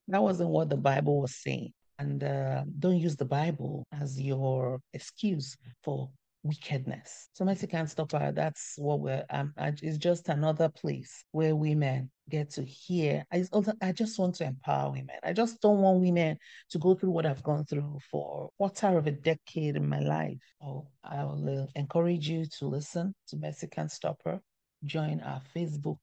That 0.09 0.23
wasn't 0.23 0.51
what 0.51 0.71
the 0.71 0.77
Bible 0.77 1.21
was 1.21 1.37
saying. 1.37 1.73
And 1.99 2.25
uh, 2.25 2.65
don't 2.79 2.99
use 2.99 3.17
the 3.17 3.25
Bible 3.25 3.87
as 3.93 4.21
your 4.21 4.81
excuse 4.93 5.57
for 5.83 6.11
wickedness. 6.45 7.29
So 7.33 7.45
Messy 7.45 7.67
Can't 7.67 7.91
Stop 7.91 8.13
Her, 8.13 8.31
that's 8.31 8.75
what 8.77 9.01
we're, 9.01 9.25
um, 9.31 9.53
it's 9.59 9.97
just 9.97 10.29
another 10.29 10.69
place 10.69 11.25
where 11.33 11.57
women 11.57 12.11
get 12.29 12.51
to 12.51 12.63
hear. 12.63 13.25
I, 13.33 13.45
I 13.83 13.93
just 13.93 14.19
want 14.19 14.37
to 14.37 14.45
empower 14.45 14.93
women. 14.93 15.17
I 15.23 15.33
just 15.33 15.61
don't 15.61 15.81
want 15.81 16.01
women 16.01 16.39
to 16.71 16.79
go 16.79 16.95
through 16.95 17.11
what 17.11 17.27
I've 17.27 17.43
gone 17.43 17.65
through 17.65 17.99
for 18.11 18.51
quarter 18.59 18.99
of 18.99 19.07
a 19.07 19.13
decade 19.13 19.77
in 19.77 19.89
my 19.89 20.01
life. 20.01 20.39
So 20.61 20.87
I 21.03 21.25
will 21.25 21.69
encourage 21.75 22.29
you 22.29 22.47
to 22.59 22.67
listen 22.67 23.15
to 23.29 23.37
Messy 23.37 23.67
Can't 23.67 23.91
Stop 23.91 24.21
Her. 24.25 24.41
Join 24.85 25.21
our 25.21 25.41
Facebook 25.57 25.99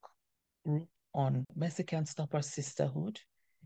group 0.66 0.88
on 1.14 1.44
Messy 1.54 1.84
Can't 1.84 2.08
Stop 2.08 2.32
Her 2.32 2.42
Sisterhood. 2.42 3.20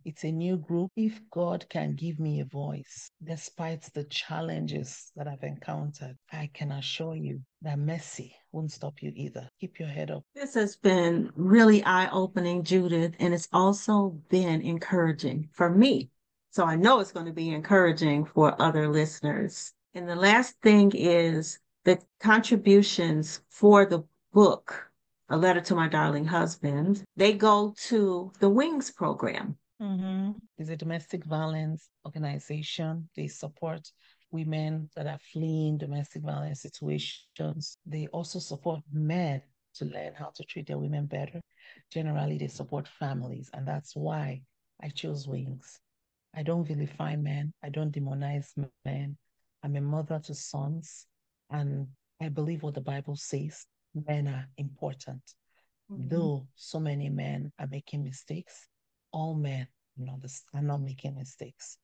It's 0.07 0.23
a 0.23 0.31
new 0.31 0.57
group. 0.57 0.93
If 0.95 1.21
God 1.33 1.67
can 1.69 1.97
give 1.97 2.21
me 2.21 2.39
a 2.39 2.45
voice, 2.45 3.11
despite 3.25 3.93
the 3.93 4.05
challenges 4.05 5.11
that 5.17 5.27
I've 5.27 5.43
encountered, 5.43 6.17
I 6.33 6.49
can 6.55 6.71
assure 6.71 7.17
you 7.17 7.41
that 7.63 7.81
Messy 7.81 8.33
won't 8.53 8.71
stop 8.71 9.03
you 9.03 9.11
either. 9.17 9.49
Keep 9.61 9.81
your 9.81 9.89
head 9.89 10.13
up. 10.13 10.23
This 10.33 10.55
has 10.55 10.77
been 10.77 11.33
really 11.35 11.83
eye 11.83 12.09
opening, 12.13 12.63
Judith, 12.63 13.17
and 13.19 13.35
it's 13.35 13.49
also 13.53 14.11
been 14.29 14.63
encouraging 14.63 15.49
for 15.51 15.69
me. 15.69 16.09
So 16.51 16.65
I 16.65 16.77
know 16.77 17.01
it's 17.01 17.11
going 17.11 17.27
to 17.27 17.33
be 17.33 17.53
encouraging 17.53 18.27
for 18.27 18.55
other 18.63 18.89
listeners. 18.89 19.73
And 19.95 20.09
the 20.09 20.15
last 20.15 20.55
thing 20.63 20.93
is 20.95 21.59
the 21.85 21.99
contributions 22.21 23.41
for 23.49 23.85
the 23.85 24.05
book, 24.33 24.89
A 25.31 25.37
Letter 25.37 25.63
to 25.63 25.75
My 25.75 25.89
Darling 25.89 26.27
Husband, 26.27 27.03
they 27.17 27.33
go 27.33 27.75
to 27.89 28.31
the 28.39 28.49
WINGS 28.49 28.93
program. 28.93 29.59
Mm-hmm. 29.81 30.33
It's 30.59 30.71
a 30.71 30.77
domestic 30.77 31.25
violence 31.25 31.89
organization. 32.05 33.09
They 33.15 33.29
support 33.29 33.91
women 34.31 34.89
that 34.97 35.07
are 35.07 35.19
fleeing 35.33 35.79
domestic 35.79 36.23
violence 36.23 36.63
situations. 36.63 37.77
They 37.85 38.07
also 38.09 38.39
support 38.39 38.81
men 38.93 39.43
to 39.77 39.85
learn 39.85 40.15
how 40.15 40.33
to 40.35 40.45
treat 40.45 40.67
their 40.67 40.79
women 40.79 41.07
better. 41.07 41.41
Generally, 41.93 42.39
they 42.39 42.47
support 42.49 42.89
families, 42.89 43.51
and 43.53 43.67
that's 43.67 43.95
why 43.95 44.41
I 44.83 44.89
chose 44.89 45.29
Wings. 45.29 45.79
I 46.35 46.43
don't 46.43 46.67
vilify 46.67 47.17
men, 47.17 47.53
I 47.63 47.69
don't 47.69 47.93
demonize 47.93 48.53
men. 48.85 49.17
I'm 49.63 49.77
a 49.77 49.81
mother 49.81 50.21
to 50.25 50.35
sons, 50.35 51.07
and 51.51 51.87
I 52.21 52.29
believe 52.29 52.63
what 52.63 52.75
the 52.75 52.81
Bible 52.81 53.17
says 53.17 53.67
men 53.95 54.29
are 54.29 54.47
important. 54.59 55.23
Mm-hmm. 55.91 56.09
Though 56.09 56.47
so 56.55 56.81
many 56.81 57.09
men 57.09 57.53
are 57.59 57.69
making 57.69 58.05
mistakes, 58.05 58.69
all 59.17 59.35
men 59.35 59.67
you 59.97 60.05
know, 60.05 60.19
this, 60.21 60.45
are 60.55 60.61
not 60.61 60.83
making 60.83 61.17
mistakes. 61.17 61.79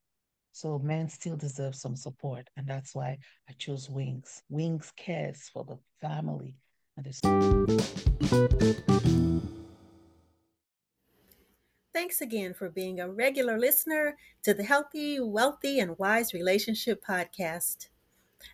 So 0.51 0.77
men 0.77 1.09
still 1.09 1.35
deserve 1.35 1.73
some 1.73 1.95
support, 1.95 2.47
and 2.55 2.67
that's 2.67 2.93
why 2.93 3.17
I 3.49 3.53
chose 3.53 3.89
Wings. 3.89 4.43
Wings 4.49 4.93
cares 4.95 5.49
for 5.51 5.63
the 5.63 5.79
family 5.99 6.55
and 6.95 7.05
this. 7.05 7.19
Thanks 11.91 12.21
again 12.21 12.53
for 12.53 12.69
being 12.69 12.99
a 12.99 13.09
regular 13.09 13.57
listener 13.57 14.15
to 14.43 14.53
the 14.53 14.63
Healthy, 14.63 15.19
Wealthy, 15.19 15.79
and 15.79 15.97
Wise 15.97 16.35
Relationship 16.35 17.03
Podcast. 17.03 17.87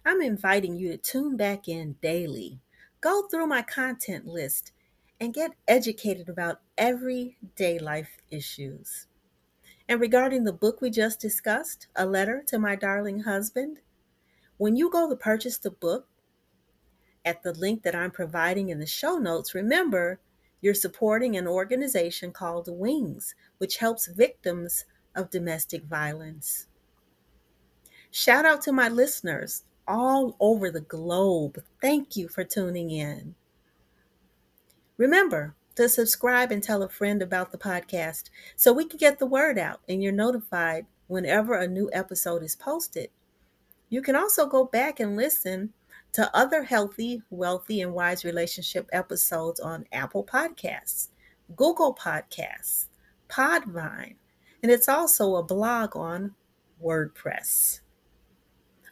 I'm 0.06 0.22
inviting 0.22 0.78
you 0.78 0.92
to 0.92 0.98
tune 0.98 1.36
back 1.36 1.68
in 1.68 1.98
daily, 2.02 2.60
go 3.02 3.28
through 3.28 3.48
my 3.48 3.62
content 3.62 4.26
list, 4.26 4.72
and 5.20 5.34
get 5.34 5.52
educated 5.68 6.30
about 6.30 6.62
everyday 6.78 7.78
life 7.80 8.18
issues. 8.32 9.08
And 9.88 10.00
regarding 10.00 10.44
the 10.44 10.54
book 10.54 10.82
we 10.82 10.90
just 10.90 11.20
discussed, 11.20 11.88
A 11.96 12.06
Letter 12.06 12.44
to 12.48 12.60
My 12.60 12.76
Darling 12.76 13.22
Husband, 13.22 13.80
when 14.58 14.76
you 14.76 14.90
go 14.90 15.10
to 15.10 15.16
purchase 15.16 15.58
the 15.58 15.72
book 15.72 16.08
at 17.26 17.44
the 17.44 17.54
link 17.54 17.84
that 17.84 17.96
I'm 17.96 18.12
providing 18.12 18.70
in 18.70 18.80
the 18.80 18.86
show 18.86 19.18
notes, 19.18 19.56
remember 19.56 20.20
you're 20.62 20.74
supporting 20.74 21.36
an 21.38 21.48
organization 21.48 22.32
called 22.32 22.68
Wings, 22.70 23.36
which 23.58 23.78
helps 23.78 24.08
victims 24.08 24.86
of 25.16 25.30
domestic 25.30 25.84
violence. 25.86 26.68
Shout 28.12 28.46
out 28.46 28.62
to 28.64 28.72
my 28.72 28.90
listeners 28.90 29.64
all 29.88 30.36
over 30.40 30.70
the 30.70 30.82
globe. 30.82 31.64
Thank 31.82 32.16
you 32.16 32.28
for 32.28 32.44
tuning 32.44 32.92
in. 32.92 33.36
Remember, 35.00 35.56
to 35.76 35.88
subscribe 35.88 36.52
and 36.52 36.62
tell 36.62 36.84
a 36.84 36.90
friend 36.90 37.22
about 37.22 37.54
the 37.54 37.58
podcast 37.58 38.24
so 38.58 38.74
we 38.74 38.84
can 38.84 38.98
get 38.98 39.18
the 39.18 39.26
word 39.26 39.58
out 39.58 39.80
and 39.88 40.04
you're 40.04 40.12
notified 40.12 40.86
whenever 41.08 41.54
a 41.54 41.70
new 41.70 41.90
episode 41.94 42.44
is 42.44 42.58
posted. 42.58 43.10
You 43.88 44.02
can 44.02 44.18
also 44.18 44.46
go 44.46 44.66
back 44.66 45.00
and 45.00 45.16
listen 45.16 45.72
to 46.12 46.30
other 46.36 46.64
healthy, 46.64 47.24
wealthy, 47.30 47.80
and 47.80 47.94
wise 47.94 48.26
relationship 48.26 48.90
episodes 48.92 49.62
on 49.62 49.86
Apple 49.94 50.26
Podcasts, 50.26 51.08
Google 51.56 51.96
Podcasts, 51.96 52.88
Podbean, 53.30 54.16
and 54.62 54.70
it's 54.70 54.90
also 54.90 55.38
a 55.38 55.44
blog 55.44 55.96
on 55.96 56.36
WordPress. 56.84 57.80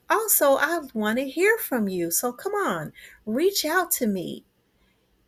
Also, 0.10 0.56
I 0.56 0.80
want 0.94 1.18
to 1.18 1.30
hear 1.30 1.58
from 1.58 1.90
you, 1.90 2.12
so 2.12 2.32
come 2.32 2.54
on, 2.54 2.94
reach 3.26 3.66
out 3.66 3.92
to 3.92 4.08
me 4.08 4.46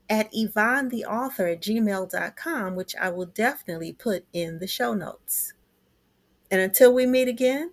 at 0.09 0.31
yvonnetheauthor 0.33 1.53
at 1.53 1.61
gmail.com, 1.61 2.75
which 2.75 2.95
I 2.95 3.09
will 3.09 3.27
definitely 3.27 3.93
put 3.93 4.25
in 4.33 4.59
the 4.59 4.67
show 4.67 4.93
notes. 4.93 5.53
And 6.51 6.59
until 6.59 6.93
we 6.93 7.05
meet 7.05 7.27
again, 7.27 7.71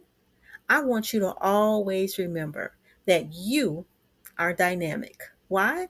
I 0.68 0.80
want 0.82 1.12
you 1.12 1.20
to 1.20 1.34
always 1.40 2.18
remember 2.18 2.76
that 3.06 3.32
you 3.32 3.86
are 4.38 4.52
dynamic. 4.52 5.22
Why? 5.48 5.88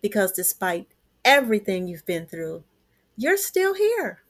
Because 0.00 0.32
despite 0.32 0.88
everything 1.24 1.88
you've 1.88 2.06
been 2.06 2.26
through, 2.26 2.64
you're 3.16 3.36
still 3.36 3.74
here. 3.74 4.22